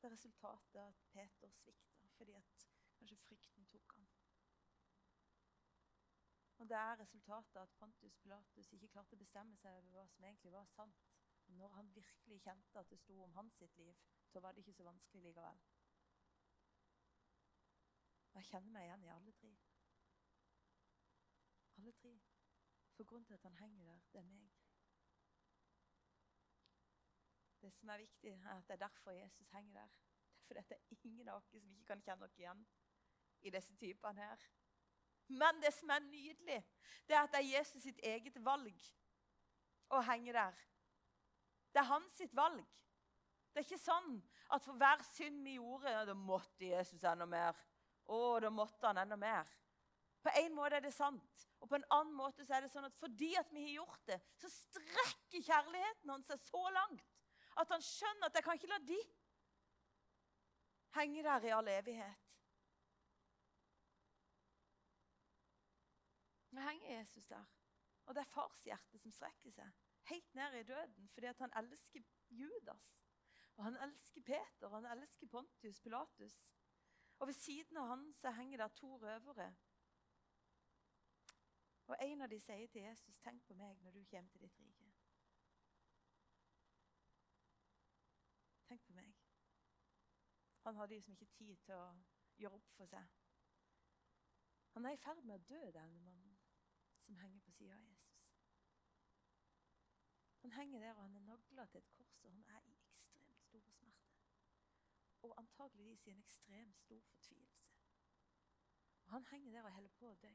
Det 0.00 0.08
er 0.08 0.12
resultatet 0.12 0.80
at 0.80 0.94
Peter 1.12 1.50
svikta 1.50 2.08
fordi 2.16 2.32
at 2.32 2.68
kanskje 2.98 3.16
frykten 3.16 3.66
tok 3.66 3.92
ham. 3.96 4.08
Og 6.58 6.68
det 6.68 6.76
er 6.76 7.00
resultatet 7.00 7.56
at 7.60 7.68
Pontus 7.78 8.16
Pilatus 8.16 8.72
ikke 8.72 8.88
klarte 8.88 9.16
å 9.16 9.20
bestemme 9.20 9.56
seg 9.56 9.76
over 9.76 9.92
hva 9.94 10.06
som 10.08 10.24
egentlig 10.24 10.52
var 10.52 10.66
sant. 10.72 11.06
Når 11.46 11.68
han 11.76 11.94
virkelig 11.94 12.40
kjente 12.40 12.78
at 12.78 12.90
det 12.90 12.98
sto 13.00 13.22
om 13.22 13.32
hans 13.32 13.54
sitt 13.54 13.76
liv, 13.78 13.94
så 14.28 14.40
var 14.40 14.52
det 14.52 14.64
ikke 14.64 14.72
så 14.72 14.84
vanskelig 14.84 15.22
likevel. 15.22 15.62
Jeg 18.34 18.44
kjenner 18.44 18.76
meg 18.76 18.84
igjen 18.86 19.04
i 19.04 19.14
alle 19.14 19.32
tre. 19.32 19.54
Alle 21.78 21.92
tre. 22.02 22.12
For 23.00 23.04
grunnen 23.04 23.24
til 23.24 23.34
at 23.34 23.42
han 23.42 23.54
henger 23.56 23.84
der, 23.84 24.00
det 24.12 24.18
er 24.18 24.22
meg. 24.22 24.48
Det 27.62 27.72
som 27.72 27.88
er 27.88 27.96
viktig, 27.96 28.30
er 28.30 28.48
at 28.48 28.66
det 28.68 28.74
er 28.74 28.82
derfor 28.82 29.10
Jesus 29.10 29.48
henger 29.48 29.72
der. 29.72 29.88
Det 30.48 30.56
er 30.56 30.62
fordi 30.62 30.74
det 30.90 30.98
er 30.98 31.08
ingen 31.08 31.28
av 31.28 31.36
oss 31.36 31.46
som 31.48 31.70
ikke 31.72 31.86
kan 31.88 32.02
kjenne 32.02 32.26
oss 32.26 32.36
igjen 32.36 32.60
i 33.40 33.52
disse 33.54 33.76
typene 33.80 34.20
her. 34.20 34.44
Men 35.28 35.62
det 35.64 35.72
som 35.78 35.94
er 35.94 36.04
nydelig, 36.10 36.58
det 37.08 37.16
er 37.16 37.22
at 37.22 37.32
det 37.32 37.40
er 37.40 37.48
Jesus 37.54 37.82
sitt 37.82 38.04
eget 38.04 38.36
valg 38.44 38.84
å 39.88 40.02
henge 40.10 40.36
der. 40.36 40.60
Det 41.72 41.80
er 41.80 41.92
hans 41.94 42.20
sitt 42.20 42.36
valg. 42.36 42.60
Det 43.48 43.62
er 43.62 43.68
ikke 43.70 43.80
sånn 43.80 44.20
at 44.52 44.68
for 44.68 44.76
hver 44.76 45.00
synd 45.14 45.40
vi 45.48 45.56
gjorde, 45.56 45.96
da 46.12 46.20
måtte 46.28 46.68
Jesus 46.68 47.08
enda 47.14 47.24
mer. 47.24 47.64
Å, 48.12 48.20
da 48.44 48.52
måtte 48.52 48.92
han 48.92 49.00
enda 49.06 49.16
mer. 49.16 49.56
På 50.22 50.32
en 50.36 50.54
måte 50.54 50.76
er 50.76 50.84
det 50.84 50.92
sant, 50.92 51.46
og 51.60 51.68
på 51.68 51.78
en 51.78 51.86
annen 51.96 52.16
måte 52.16 52.44
så 52.44 52.56
er 52.56 52.64
det 52.64 52.72
sånn 52.72 52.88
at 52.88 52.96
fordi 53.00 53.30
at 53.40 53.52
vi 53.52 53.62
har 53.66 53.78
gjort 53.80 54.02
det, 54.08 54.18
så 54.40 54.50
strekker 54.52 55.46
kjærligheten 55.46 56.12
hans 56.12 56.28
seg 56.28 56.42
så 56.44 56.64
langt 56.74 57.06
at 57.60 57.72
han 57.72 57.84
skjønner 57.84 58.28
at 58.28 58.36
jeg 58.36 58.46
kan 58.46 58.58
ikke 58.58 58.70
la 58.70 58.78
de 58.88 58.98
henge 60.96 61.24
der 61.24 61.46
i 61.46 61.54
all 61.54 61.70
evighet. 61.72 62.26
Nå 66.50 66.64
henger 66.66 66.98
Jesus 66.98 67.28
der, 67.30 67.44
og 68.06 68.16
det 68.16 68.24
er 68.24 68.32
farshjertet 68.32 69.02
som 69.02 69.14
strekker 69.14 69.54
seg 69.54 69.76
helt 70.10 70.34
ned 70.34 70.56
i 70.58 70.66
døden 70.66 71.10
fordi 71.14 71.28
at 71.30 71.38
han 71.38 71.52
elsker 71.62 72.02
Judas. 72.34 72.96
Og 73.56 73.64
han 73.64 73.76
elsker 73.84 74.22
Peter, 74.24 74.66
og 74.66 74.78
han 74.78 74.86
elsker 74.98 75.28
Pontius 75.28 75.80
Pilatus. 75.80 76.36
Og 77.18 77.28
ved 77.28 77.36
siden 77.36 77.76
av 77.76 77.90
han 77.92 78.06
så 78.16 78.30
henger 78.32 78.62
der 78.62 78.68
to 78.78 78.96
røvere 78.96 79.50
og 81.90 81.96
en 82.00 82.22
av 82.22 82.28
de 82.30 82.40
sier 82.40 82.66
til 82.66 82.82
Jesus, 82.82 83.18
'Tenk 83.18 83.46
på 83.46 83.54
meg 83.54 83.82
når 83.82 83.90
du 83.90 84.04
kommer 84.04 84.30
til 84.30 84.40
ditt 84.40 84.58
rike'. 84.58 84.90
Tenk 88.68 88.82
på 88.86 88.92
meg. 88.92 89.14
Han 90.64 90.76
hadde 90.76 90.94
liksom 90.94 91.12
ikke 91.12 91.26
tid 91.26 91.56
til 91.56 91.74
å 91.74 91.94
gjøre 92.38 92.54
opp 92.54 92.68
for 92.76 92.86
seg. 92.86 93.08
Han 94.74 94.84
er 94.84 94.90
i 94.90 94.96
ferd 94.96 95.22
med 95.24 95.34
å 95.34 95.44
dø, 95.48 95.70
denne 95.70 95.98
mannen 95.98 96.38
som 96.98 97.16
henger 97.16 97.40
på 97.40 97.50
sida 97.50 97.74
av 97.74 97.82
Jesus. 97.82 98.30
Han 100.42 100.52
henger 100.52 100.80
der 100.80 100.94
og 100.94 101.02
han 101.02 101.16
er 101.16 101.26
nagla 101.26 101.66
til 101.66 101.78
et 101.78 101.90
kors, 101.90 102.24
og 102.24 102.30
han 102.30 102.44
er 102.44 102.60
i 102.60 102.76
ekstremt 102.92 103.42
stor 103.44 103.66
smerte. 103.70 104.14
Og 105.22 105.34
antageligvis 105.38 106.06
i 106.06 106.10
en 106.10 106.22
ekstremt 106.22 106.78
stor 106.78 107.00
fortvilelse. 107.00 107.68
Og 109.04 109.10
Han 109.10 109.24
henger 109.24 109.52
der 109.52 109.62
og 109.62 109.72
holder 109.72 109.90
på 109.98 110.10
å 110.10 110.14
dø. 110.14 110.34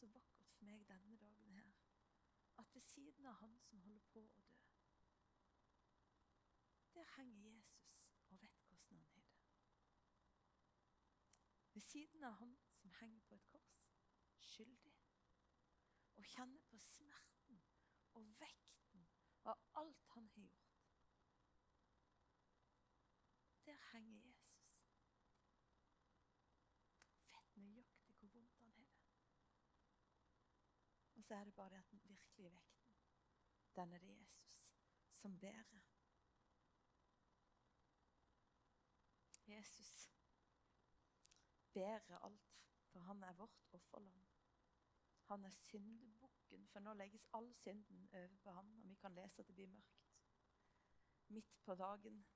så 0.00 0.06
meg 0.80 0.88
denne 0.88 1.16
dagen 1.16 1.52
her 1.52 1.72
at 2.58 2.74
ved 2.74 2.80
siden 2.80 3.26
av 3.26 3.34
han 3.34 3.58
som 3.60 3.80
holder 3.80 4.04
på 4.12 4.20
å 4.22 4.28
dø, 4.36 4.44
der 6.94 7.10
henger 7.16 7.42
Jesus 7.44 7.96
og 8.30 8.40
vet 8.40 8.62
hvordan 8.68 9.02
han 9.02 9.26
har 9.26 9.42
det. 9.42 9.50
Ved 11.74 11.82
siden 11.82 12.24
av 12.24 12.32
han 12.40 12.56
som 12.68 12.90
henger 13.00 13.20
på 13.28 13.34
et 13.34 13.46
kors, 13.52 13.76
skyldig, 14.38 14.96
og 16.16 16.24
kjenner 16.32 16.64
på 16.72 16.78
smerten 16.84 17.62
og 18.14 18.32
vekten 18.40 19.06
av 19.44 19.60
alt 19.82 20.08
han 20.14 20.28
har 20.34 20.48
gjort. 20.48 20.76
Der 23.66 23.84
henger 23.92 24.16
Jesus. 24.24 24.76
Vet 27.30 27.56
nøyaktig 27.56 28.00
Og 31.19 31.19
så 31.30 31.36
er 31.36 31.44
det 31.44 31.54
bare 31.54 31.70
det 31.70 31.76
at 31.76 31.90
den 31.90 32.00
virkelige 32.04 32.52
vekten, 32.52 32.96
den 33.76 33.92
er 33.92 33.98
det 33.98 34.20
Jesus 34.20 34.74
som 35.10 35.38
bærer. 35.38 35.80
Jesus 39.46 40.10
bærer 41.72 42.18
alt, 42.18 42.50
for 42.86 43.00
han 43.00 43.22
er 43.22 43.32
vårt 43.32 43.68
offerland. 43.72 44.22
Han 45.22 45.44
er 45.44 45.50
syndebukken, 45.50 46.68
for 46.68 46.80
nå 46.80 46.94
legges 46.94 47.28
all 47.32 47.54
synden 47.54 48.08
over 48.12 48.36
på 48.42 48.50
ham, 48.50 48.82
og 48.82 48.88
vi 48.88 48.94
kan 48.94 49.14
lese 49.14 49.40
at 49.40 49.46
det 49.46 49.54
blir 49.54 49.66
mørkt. 49.66 50.10
Midt 51.28 51.62
på 51.64 51.74
dagen 51.74 52.26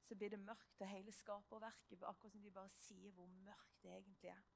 så 0.00 0.14
blir 0.14 0.28
det 0.28 0.38
mørkt, 0.38 0.80
og 0.80 0.88
hele 0.88 1.12
skaperverket 1.12 2.02
akkurat 2.02 2.32
som 2.32 2.42
de 2.42 2.50
bare 2.50 2.68
sier 2.68 3.10
hvor 3.10 3.26
mørkt 3.26 3.82
det 3.82 3.90
egentlig 3.90 4.28
er. 4.28 4.46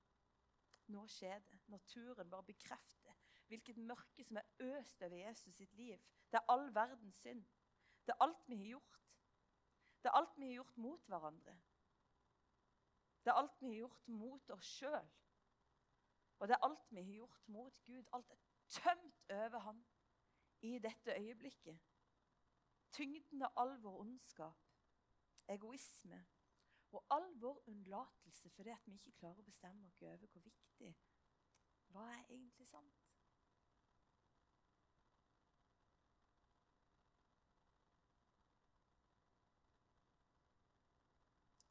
Nå 0.86 1.06
skjer 1.06 1.38
det. 1.38 1.60
Naturen 1.66 2.30
bare 2.30 2.44
bekrefter 2.44 3.07
hvilket 3.48 3.76
mørke 3.76 4.24
som 4.24 4.36
er 4.36 4.48
øst 4.60 5.02
over 5.02 5.16
Jesus 5.16 5.54
sitt 5.54 5.74
liv. 5.74 5.98
Det 6.30 6.40
er 6.40 6.52
all 6.52 6.74
verdens 6.74 7.14
synd. 7.14 7.44
Det 8.06 8.14
er 8.14 8.22
alt 8.24 8.48
vi 8.48 8.56
har 8.56 8.66
gjort. 8.66 9.00
Det 10.02 10.08
er 10.08 10.16
alt 10.20 10.38
vi 10.38 10.46
har 10.46 10.54
gjort 10.54 10.76
mot 10.76 11.06
hverandre. 11.06 11.58
Det 13.24 13.30
er 13.30 13.40
alt 13.42 13.60
vi 13.60 13.66
har 13.66 13.74
gjort 13.74 14.08
mot 14.08 14.50
oss 14.50 14.64
sjøl. 14.78 15.10
Og 16.38 16.48
det 16.48 16.54
er 16.54 16.64
alt 16.64 16.90
vi 16.90 17.02
har 17.02 17.12
gjort 17.12 17.48
mot 17.48 17.84
Gud. 17.84 18.04
Alt 18.12 18.30
er 18.30 18.36
tømt 18.68 19.30
over 19.30 19.58
ham 19.58 19.84
i 20.62 20.78
dette 20.78 21.20
øyeblikket. 21.20 21.78
Tyngden 22.92 23.42
av 23.42 23.52
all 23.56 23.82
vår 23.82 24.00
ondskap, 24.00 24.64
egoisme 25.48 26.26
og 26.90 27.04
all 27.10 27.40
vår 27.40 27.62
unnlatelse 27.68 28.50
fordi 28.50 28.74
vi 28.84 28.94
ikke 28.96 29.12
klarer 29.20 29.42
å 29.42 29.44
bestemme 29.44 29.86
oss 29.86 30.02
over 30.02 30.26
hvor 30.32 30.44
viktig 30.44 30.94
Hva 31.92 32.04
er 32.12 32.24
egentlig 32.28 32.66
sant? 32.68 33.04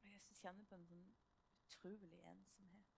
Og 0.01 0.09
Jesus 0.13 0.26
kjenner 0.41 0.65
på 0.69 0.75
en 0.75 0.87
sånn 0.87 1.09
utrolig 1.67 2.21
ensomhet. 2.31 2.97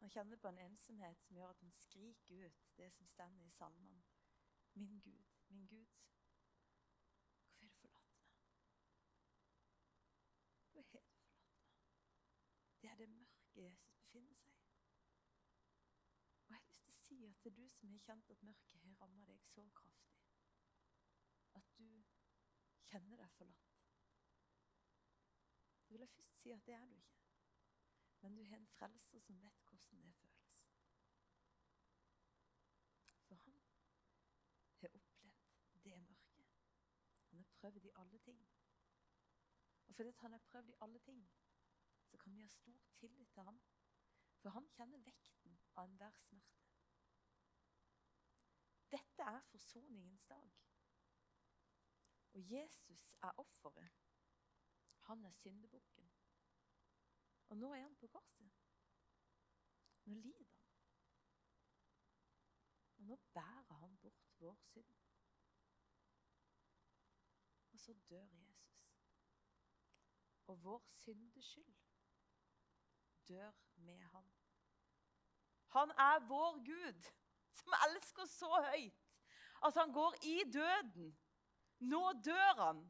Han 0.00 0.10
kjenner 0.10 0.36
på 0.36 0.48
en 0.48 0.58
ensomhet 0.58 1.20
som 1.20 1.36
gjør 1.36 1.50
at 1.52 1.60
han 1.60 1.72
skriker 1.72 2.46
ut 2.46 2.62
det 2.76 2.92
som 2.92 3.06
står 3.06 3.34
i 3.44 3.50
salmene. 3.50 4.02
Min 4.74 5.00
Gud, 5.00 5.26
min 5.48 5.66
Gud, 5.66 5.86
hvorfor 7.58 7.88
har 7.88 8.06
du 8.06 8.14
forlatt 8.22 8.46
meg? 8.54 8.62
Hvorfor 10.72 10.98
har 10.98 11.06
du 11.06 11.20
forlatt 11.28 11.58
meg? 11.58 11.74
Det 12.82 12.90
er 12.90 12.96
det 12.96 13.08
mørket 13.08 13.56
Jesus 13.56 13.92
befinner 13.98 14.34
seg 14.34 14.56
i. 14.56 14.64
Og 16.46 16.54
jeg 16.54 16.56
har 16.56 16.68
lyst 16.68 16.84
til 16.86 16.94
å 16.94 16.98
si 17.02 17.20
at 17.26 17.44
det 17.44 17.52
er 17.52 17.58
du 17.60 17.68
som 17.68 17.92
har 17.92 18.04
kjent 18.06 18.30
at 18.30 18.42
mørket 18.42 18.86
har 18.86 18.96
ramma 19.04 19.26
deg 19.28 19.44
så 19.52 19.68
kraftig, 19.82 20.24
at 21.60 21.76
du 21.78 21.86
kjenner 22.90 23.22
deg 23.22 23.30
forlatt. 23.38 23.76
Så 25.82 25.94
vil 25.94 26.04
jeg 26.04 26.12
først 26.16 26.40
si 26.42 26.52
at 26.54 26.66
det 26.66 26.74
er 26.74 26.86
du 26.86 26.94
ikke. 26.94 27.18
Men 28.20 28.36
du 28.36 28.44
har 28.44 28.56
en 28.56 28.66
frelser 28.66 29.18
som 29.18 29.42
vet 29.42 29.62
hvordan 29.68 30.02
det 30.04 30.14
føles. 30.14 30.56
For 33.28 33.34
han 33.34 33.54
har 33.54 34.88
opplevd 34.88 35.80
det 35.84 36.02
mørket. 36.08 36.48
Han 37.30 37.38
har 37.38 37.46
prøvd 37.60 37.84
i 37.84 37.90
alle 37.94 38.18
ting. 38.18 38.48
Og 39.88 39.94
fordi 39.94 40.10
han 40.16 40.32
har 40.32 40.38
prøvd 40.38 40.68
i 40.68 40.74
alle 40.80 40.98
ting, 40.98 41.30
så 42.06 42.16
kan 42.16 42.34
vi 42.34 42.40
ha 42.40 42.48
stor 42.48 42.80
tillit 42.96 43.32
til 43.32 43.42
ham. 43.42 43.60
For 44.40 44.50
han 44.50 44.68
kjenner 44.68 44.98
vekten 44.98 45.58
av 45.76 45.84
enhver 45.84 46.16
smerte. 46.16 46.60
Dette 48.90 49.22
er 49.22 49.40
forsoningens 49.40 50.26
dag. 50.26 50.69
Og 52.32 52.52
Jesus 52.52 53.16
er 53.22 53.30
offeret. 53.38 53.90
Han 54.98 55.24
er 55.24 55.30
syndebukken. 55.30 56.10
Og 57.48 57.56
nå 57.56 57.72
er 57.74 57.82
han 57.82 57.96
på 57.96 58.06
korset. 58.06 58.50
Nå 60.04 60.14
lider 60.14 60.44
han. 60.44 60.60
Og 62.96 63.04
nå 63.04 63.16
bærer 63.16 63.74
han 63.74 63.96
bort 63.96 64.30
vår 64.38 64.54
synd. 64.54 64.94
Og 67.72 67.78
så 67.78 67.94
dør 68.10 68.26
Jesus. 68.32 68.94
Og 70.46 70.64
vår 70.64 70.86
syndeskyld 70.88 71.74
dør 73.28 73.52
med 73.74 73.98
han. 73.98 74.32
Han 75.66 75.90
er 75.90 76.26
vår 76.28 76.64
Gud, 76.66 77.02
som 77.52 77.72
elsker 77.88 78.24
så 78.24 78.70
høyt 78.74 79.10
at 79.66 79.74
han 79.74 79.92
går 79.92 80.14
i 80.22 80.42
døden. 80.52 81.18
Nå 81.80 82.12
dør 82.24 82.54
han 82.60 82.82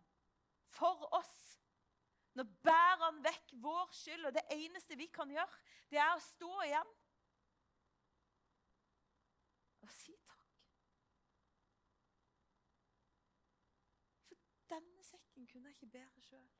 for 0.67 1.07
oss. 1.15 1.37
Nå 2.35 2.45
bærer 2.65 3.05
han 3.05 3.23
vekk 3.25 3.53
vår 3.63 3.93
skyld, 3.95 4.27
og 4.27 4.35
det 4.35 4.43
eneste 4.55 4.97
vi 4.97 5.07
kan 5.07 5.31
gjøre, 5.31 5.61
det 5.91 5.99
er 5.99 6.15
å 6.15 6.23
stå 6.23 6.51
igjen 6.67 6.93
og 9.81 9.93
si 9.97 10.15
takk. 10.27 10.55
For 14.29 14.39
denne 14.75 15.07
sekken 15.07 15.51
kunne 15.51 15.71
jeg 15.71 15.79
ikke 15.79 15.93
bære 15.99 16.27
sjøl. 16.29 16.51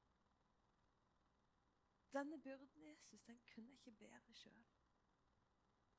Denne 2.11 2.41
byrden, 2.43 2.87
Jesus, 2.91 3.23
den 3.23 3.39
kunne 3.53 3.71
jeg 3.71 3.79
ikke 3.79 3.99
bære 4.03 4.35
sjøl. 4.35 4.65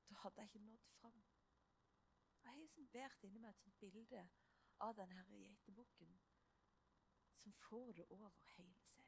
Da 0.10 0.16
hadde 0.24 0.42
jeg 0.42 0.52
ikke 0.52 0.66
nådd 0.66 0.88
fram. 1.00 1.22
Jeg 2.44 2.52
har 2.52 2.58
liksom 2.60 2.88
båret 2.92 3.24
inni 3.24 3.40
meg 3.40 3.54
et 3.54 3.64
sånt 3.64 3.80
bilde 3.80 4.06
av 4.82 4.96
denne 4.98 5.24
geitebukken 5.30 6.20
som 7.42 7.54
får 7.54 7.92
det 8.00 8.06
over 8.10 8.30
hele 8.56 8.86
seg. 8.86 9.08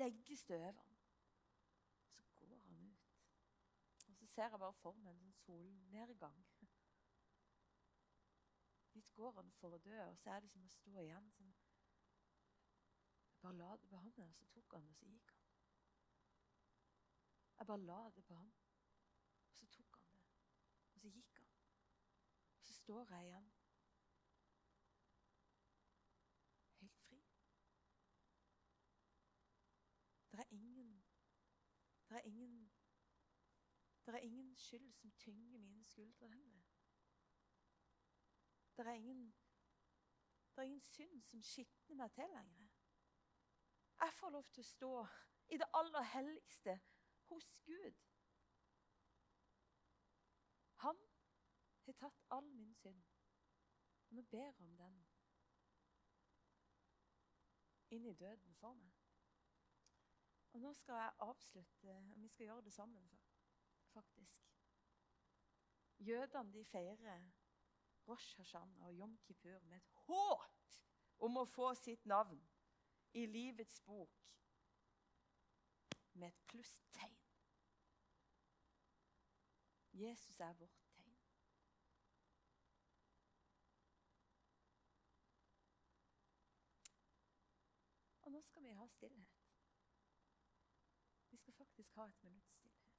Legges 0.00 0.44
det 0.48 0.56
over 0.56 0.72
ham. 0.72 0.96
Så 2.08 2.22
går 2.36 2.58
han 2.64 2.78
ut. 2.80 3.08
Og 4.08 4.16
så 4.16 4.26
ser 4.26 4.42
jeg 4.42 4.60
bare 4.60 4.72
for 4.72 4.96
meg 4.96 5.12
en 5.12 5.20
sånn 5.20 5.38
solnedgang. 5.42 6.44
Dit 8.92 9.10
går 9.14 9.32
han 9.36 9.50
for 9.60 9.76
å 9.76 9.82
dø, 9.84 9.98
og 10.10 10.16
så 10.18 10.32
er 10.34 10.40
det 10.42 10.50
som 10.50 10.64
å 10.64 10.72
stå 10.72 11.00
igjen. 11.02 11.28
Sånn. 11.36 11.52
Jeg 13.32 13.42
bare 13.42 13.58
la 13.60 13.76
det 13.76 13.86
på 13.90 13.96
ham, 13.96 14.14
og 14.24 14.34
så 14.34 14.46
tok 14.54 14.72
han 14.74 14.88
og 14.88 14.96
så 14.98 15.06
gikk 15.06 15.34
han. 15.34 15.44
Jeg 17.58 17.66
bare 17.66 17.84
la 17.90 18.00
det 18.16 18.24
på 18.24 18.34
ham, 18.34 18.50
og 19.50 19.54
så 19.60 19.66
tok 19.76 20.00
han 20.00 20.08
det, 20.14 20.24
og 20.94 21.00
så 21.02 21.08
gikk 21.14 21.27
står 22.88 23.06
jeg 23.10 23.24
igjen. 23.24 23.52
Helt 26.80 26.96
fri. 26.96 27.16
Det 30.32 30.38
er 30.40 30.44
ingen 30.50 31.04
Det 32.08 32.16
er 32.16 32.20
ingen 32.20 32.72
Det 34.06 34.14
er 34.14 34.18
ingen 34.18 34.56
skyld 34.56 34.92
som 34.92 35.12
tynger 35.12 35.48
mine 35.48 35.84
skuldre 35.84 36.28
lenger. 36.28 36.62
Det 38.76 38.86
er 38.86 38.92
ingen 38.92 39.34
Det 40.50 40.58
er 40.58 40.62
ingen 40.62 40.80
synd 40.80 41.22
som 41.22 41.42
skitner 41.42 41.96
meg 41.96 42.12
til 42.12 42.24
lenger. 42.32 42.68
Jeg 44.00 44.12
får 44.14 44.30
lov 44.30 44.48
til 44.48 44.60
å 44.64 44.70
stå 44.70 44.94
i 45.48 45.60
det 45.60 45.68
aller 45.74 46.02
helligste 46.14 46.80
hos 47.28 47.60
Gud. 47.66 48.00
Han 50.76 51.08
har 51.92 51.98
tatt 52.02 52.24
all 52.30 52.48
min 52.54 52.74
synd. 52.74 53.02
Og 54.08 54.16
nå 54.16 54.22
ber 54.22 54.44
jeg 54.44 54.54
om 54.64 54.76
den 54.76 54.98
inn 57.90 58.06
i 58.06 58.14
døden 58.14 58.54
for 58.60 58.74
meg. 58.74 58.94
Og 60.52 60.60
nå 60.60 60.72
skal 60.74 60.94
jeg 60.94 61.16
avslutte, 61.24 61.90
og 61.92 62.12
vi 62.16 62.28
skal 62.28 62.46
gjøre 62.46 62.64
det 62.64 62.72
sammen, 62.72 63.10
faktisk. 63.92 64.42
Jødene 65.98 66.52
de 66.52 66.64
feirer 66.64 67.30
Rosh 68.08 68.36
Hashanah 68.36 68.86
og 68.86 68.94
Jom 68.94 69.18
Kippur 69.18 69.58
med 69.58 69.76
et 69.76 69.90
håp 70.06 70.44
om 71.18 71.36
å 71.36 71.44
få 71.44 71.72
sitt 71.74 72.06
navn 72.06 72.40
i 73.12 73.26
livets 73.26 73.80
bok 73.80 74.24
med 76.12 76.28
et 76.28 76.44
plusstegn. 76.46 77.18
Jesus 79.92 80.40
er 80.40 80.52
vårt 80.52 80.78
tegn. 80.94 81.16
Og 88.22 88.32
nå 88.32 88.40
skal 88.42 88.62
vi 88.62 88.77
stillhet. 88.90 89.38
Vi 91.30 91.36
skal 91.36 91.54
faktisk 91.54 91.94
ha 91.94 92.06
et 92.08 92.22
minutts 92.22 92.52
stillhet. 92.52 92.98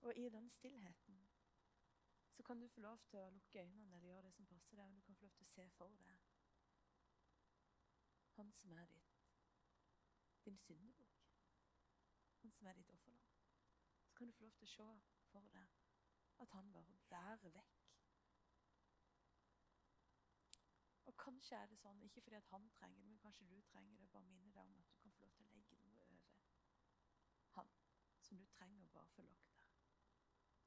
Og 0.00 0.16
i 0.16 0.28
den 0.28 0.48
stillheten 0.50 1.28
så 2.32 2.42
kan 2.42 2.60
du 2.60 2.68
få 2.68 2.80
lov 2.80 2.98
til 2.98 3.18
å 3.18 3.30
lukke 3.30 3.62
øynene 3.62 3.96
eller 3.96 4.08
gjøre 4.08 4.22
det 4.22 4.34
som 4.34 4.46
passer 4.46 4.76
deg. 4.76 4.90
Og 4.90 4.96
du 4.96 5.02
kan 5.02 5.16
få 5.16 5.24
lov 5.24 5.32
til 5.38 5.46
å 5.46 5.54
se 5.54 5.68
for 5.78 5.88
deg 5.88 6.26
han 8.36 8.52
som 8.52 8.72
er 8.72 8.86
ditt, 8.86 9.12
din 10.44 10.58
syndebukk. 10.58 11.22
Han 12.42 12.52
som 12.52 12.66
er 12.66 12.72
ditt 12.72 12.90
offerland. 12.90 13.30
Så 14.04 14.14
kan 14.14 14.26
du 14.26 14.32
få 14.32 14.44
lov 14.44 14.52
til 14.52 14.68
å 14.68 14.72
se 14.72 14.88
for 15.30 15.48
deg 15.54 15.72
at 16.44 16.52
han 16.52 16.72
bare 16.72 16.98
bærer 17.10 17.54
vekk. 17.54 17.75
Og 21.06 21.14
kanskje 21.22 21.56
er 21.56 21.66
det 21.70 21.78
sånn, 21.78 22.02
ikke 22.02 22.22
fordi 22.26 22.36
at 22.40 22.48
han 22.50 22.68
trenger 22.78 22.98
det, 22.98 23.08
men 23.10 23.22
kanskje 23.22 23.46
du 23.50 23.60
trenger 23.70 23.96
det. 24.00 24.08
Bare 24.14 24.26
minne 24.30 24.52
deg 24.52 24.64
om 24.66 24.78
at 24.82 24.90
du 24.90 24.96
kan 25.02 25.14
få 25.14 25.24
lov 25.24 25.36
til 25.38 25.46
å 25.46 25.52
legge 25.54 25.78
noe 25.82 26.00
over 26.02 26.16
han 27.56 27.70
som 28.26 28.38
du 28.38 28.46
trenger 28.46 28.88
bare 28.94 29.08
få 29.14 29.22
lagt 29.22 29.52
der. 29.54 29.68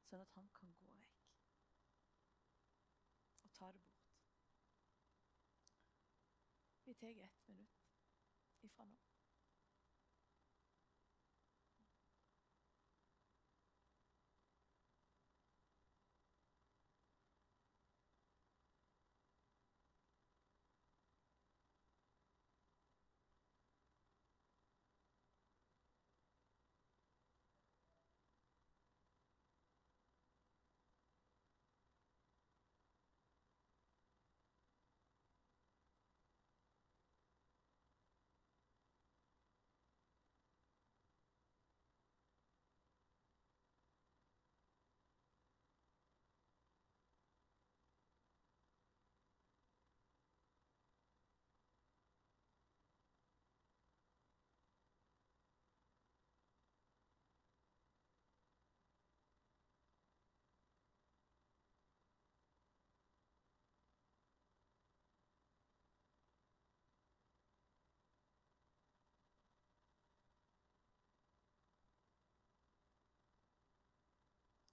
Sånn 0.10 0.24
at 0.24 0.38
han 0.40 0.48
kan 0.60 0.72
gå 0.80 0.92
vekk. 0.96 1.16
og 3.44 3.52
ta 3.60 3.72
det 3.72 3.82
bort. 3.82 4.10
Vi 6.86 6.94
tar 6.94 7.08
ett 7.26 7.48
minutt 7.48 7.86
ifra 8.62 8.86
nå. 8.86 8.98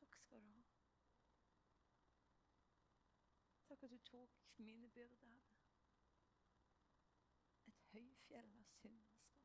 Takk 0.00 0.20
skal 0.20 0.40
du 0.40 0.52
ha. 0.54 0.62
Takk 3.68 3.82
at 3.82 3.90
du 3.90 3.98
tok 4.10 4.30
mine 4.56 4.88
byrder. 4.88 5.40
Et 7.66 7.82
høyfjell 7.92 8.52
av 8.58 8.64
synd 8.72 9.00
og 9.00 9.10
skam. 9.14 9.44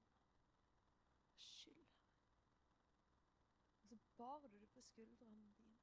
Skyld, 1.47 1.91
Og 3.81 3.89
så 3.89 3.99
bar 4.17 4.39
du 4.39 4.47
det 4.47 4.69
på 4.69 4.81
skuldrene 4.81 5.41
dine. 5.41 5.75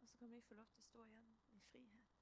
Og 0.00 0.08
så 0.08 0.16
kan 0.18 0.30
vi 0.30 0.40
få 0.40 0.54
lov 0.54 0.66
til 0.72 0.80
å 0.80 0.88
stå 0.92 1.04
igjen 1.04 1.36
i 1.50 1.60
frihet. 1.60 2.18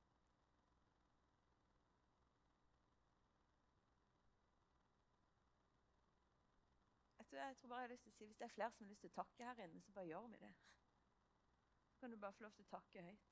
Jeg 7.36 7.56
tror 7.56 7.68
bare 7.68 7.78
jeg 7.78 7.88
har 7.88 7.92
lyst 7.92 8.02
til 8.02 8.10
å 8.10 8.14
si, 8.14 8.26
Hvis 8.26 8.36
det 8.36 8.44
er 8.44 8.48
flere 8.48 8.72
som 8.72 8.84
har 8.84 8.88
lyst 8.90 9.00
til 9.00 9.10
å 9.10 9.16
takke 9.16 9.44
her 9.44 9.64
inne, 9.64 9.80
så 9.82 9.92
bare 9.92 10.06
gjør 10.06 10.28
vi 10.32 10.38
det. 10.40 10.52
Kan 12.06 12.12
du 12.12 12.18
bare 12.18 12.32
få 12.32 12.44
lov 12.44 12.52
til 12.54 12.62
å 12.62 12.68
takke 12.70 13.02
høyt. 13.02 13.22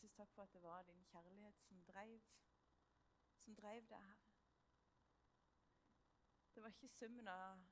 Jesus, 0.00 0.12
takk 0.12 0.32
for 0.32 0.42
at 0.42 0.52
det 0.52 0.62
var 0.62 0.82
din 0.82 1.04
kjærlighet 1.04 1.60
som 1.60 1.82
drev, 1.84 2.20
som 3.36 3.56
drev 3.56 3.88
deg, 3.88 3.98
Herre. 4.02 4.30
Det 6.54 6.62
var 6.62 6.68
ikke 6.68 6.88
summen 6.88 7.28
av, 7.28 7.66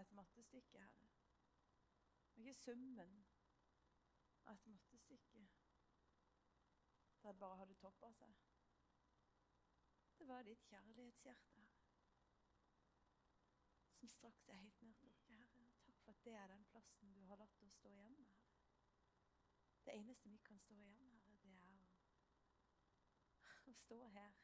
et 0.00 0.12
mattestykke, 0.12 0.78
Herre. 0.78 1.10
Det 2.30 2.44
var 2.44 2.48
ikke 2.48 2.54
summen 2.54 3.26
av 4.44 4.54
et 4.54 4.66
mattestykke 4.66 5.44
der 7.22 7.32
det 7.32 7.38
bare 7.38 7.56
hadde 7.56 7.74
toppa 7.74 8.12
seg. 8.12 8.32
Det 10.18 10.28
var 10.28 10.42
ditt 10.42 10.64
kjærlighetshjerte, 10.70 11.52
Herre, 11.58 11.84
som 14.00 14.08
strakk 14.08 14.40
seg 14.46 14.56
helt 14.56 14.82
ned 14.82 14.96
til 15.02 15.12
oss, 15.12 15.28
Herre. 15.28 15.68
Takk 15.84 16.00
for 16.00 16.16
at 16.16 16.24
det 16.24 16.34
er 16.40 16.48
den 16.56 16.64
plassen 16.72 17.12
du 17.12 17.22
har 17.28 17.44
latt 17.44 17.62
oss 17.68 17.76
stå 17.76 17.92
igjen 17.92 18.16
med, 18.16 18.32
Herre. 18.32 18.58
Det 19.84 20.00
eneste 20.00 20.32
vi 20.32 20.40
kan 20.48 20.58
stå 20.64 20.80
igjen, 20.80 21.00
å, 21.12 21.13
å 23.70 23.74
stå 23.84 24.00
her 24.16 24.40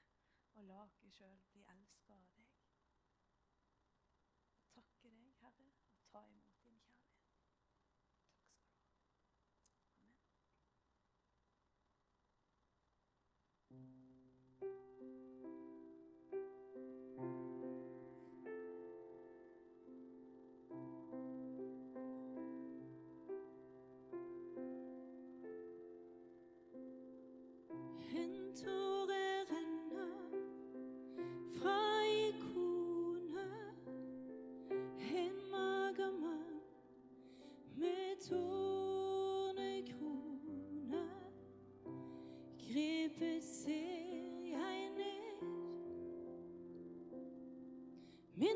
og 0.54 0.64
la 0.70 0.82
oss 0.84 1.00
sjøl 1.16 1.42
bli 1.52 1.66
elska 1.74 2.16
av 2.16 2.39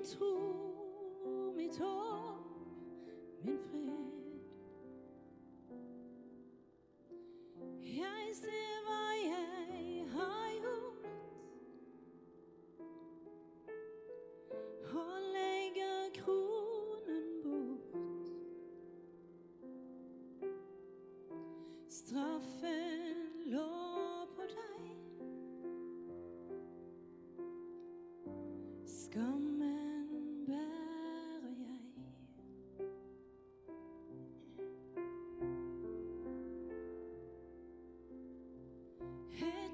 Tro, 0.04 1.52
mitt 1.56 1.78
håp, 1.78 3.08
min 3.42 3.58
fred. 3.58 4.10
Jeg 7.80 8.34
ser 8.36 8.82
hva 8.84 9.06
jeg 9.22 10.04
har 10.12 10.50
gjort, 10.58 11.06
og 14.92 15.16
legger 15.38 16.12
kronen 16.18 17.26
bort. 17.46 17.96
Straffen 21.88 23.24
lå 23.56 23.72
på 24.36 24.42
deg, 24.52 24.84
skammen 28.84 29.43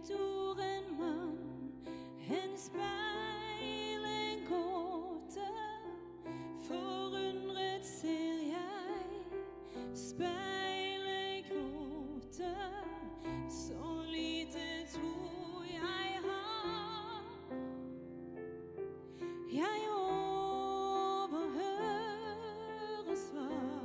Et 0.02 0.14
ord, 0.14 0.56
en 0.58 0.96
mann, 0.98 1.38
en 2.30 2.56
speil, 2.56 4.04
en 4.04 4.38
gåte. 4.48 5.48
Forundret 6.68 7.84
ser 7.84 8.38
jeg 8.48 9.04
speilet 9.94 11.44
gråte. 11.50 12.56
Så 13.48 14.02
lite 14.08 14.86
tro 14.94 15.62
jeg 15.68 16.20
har. 16.24 17.22
Jeg 19.52 19.80
overhører 19.98 21.20
svar. 23.14 23.84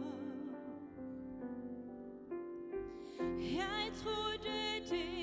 Jeg 3.39 3.91
trodde 4.03 4.55
det 4.89 5.14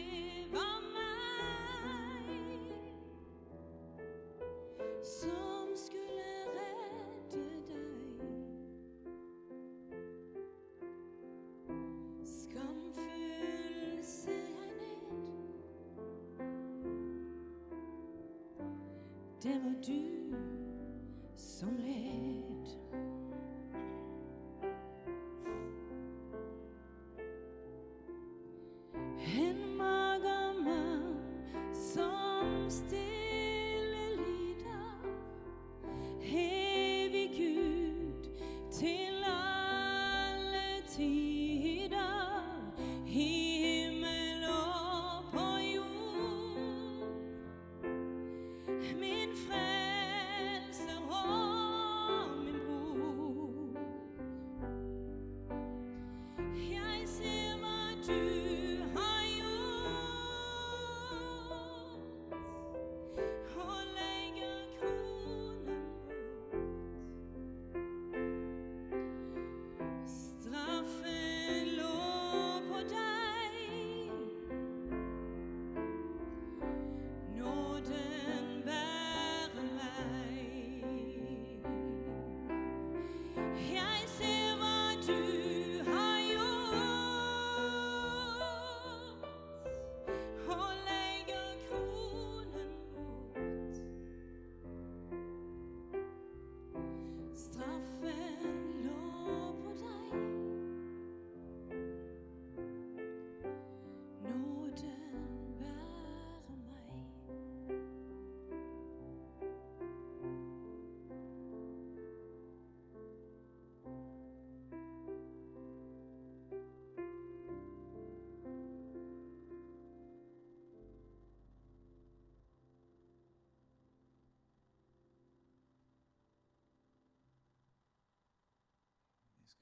Det 19.43 19.61
var 19.65 19.75
du 19.87 20.23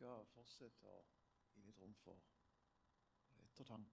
skal 0.00 0.24
fortsette 0.32 0.88
å 0.88 1.00
gi 1.52 1.60
litt 1.66 1.80
rom 1.82 1.92
for 2.00 2.16
ettertanke 3.44 3.89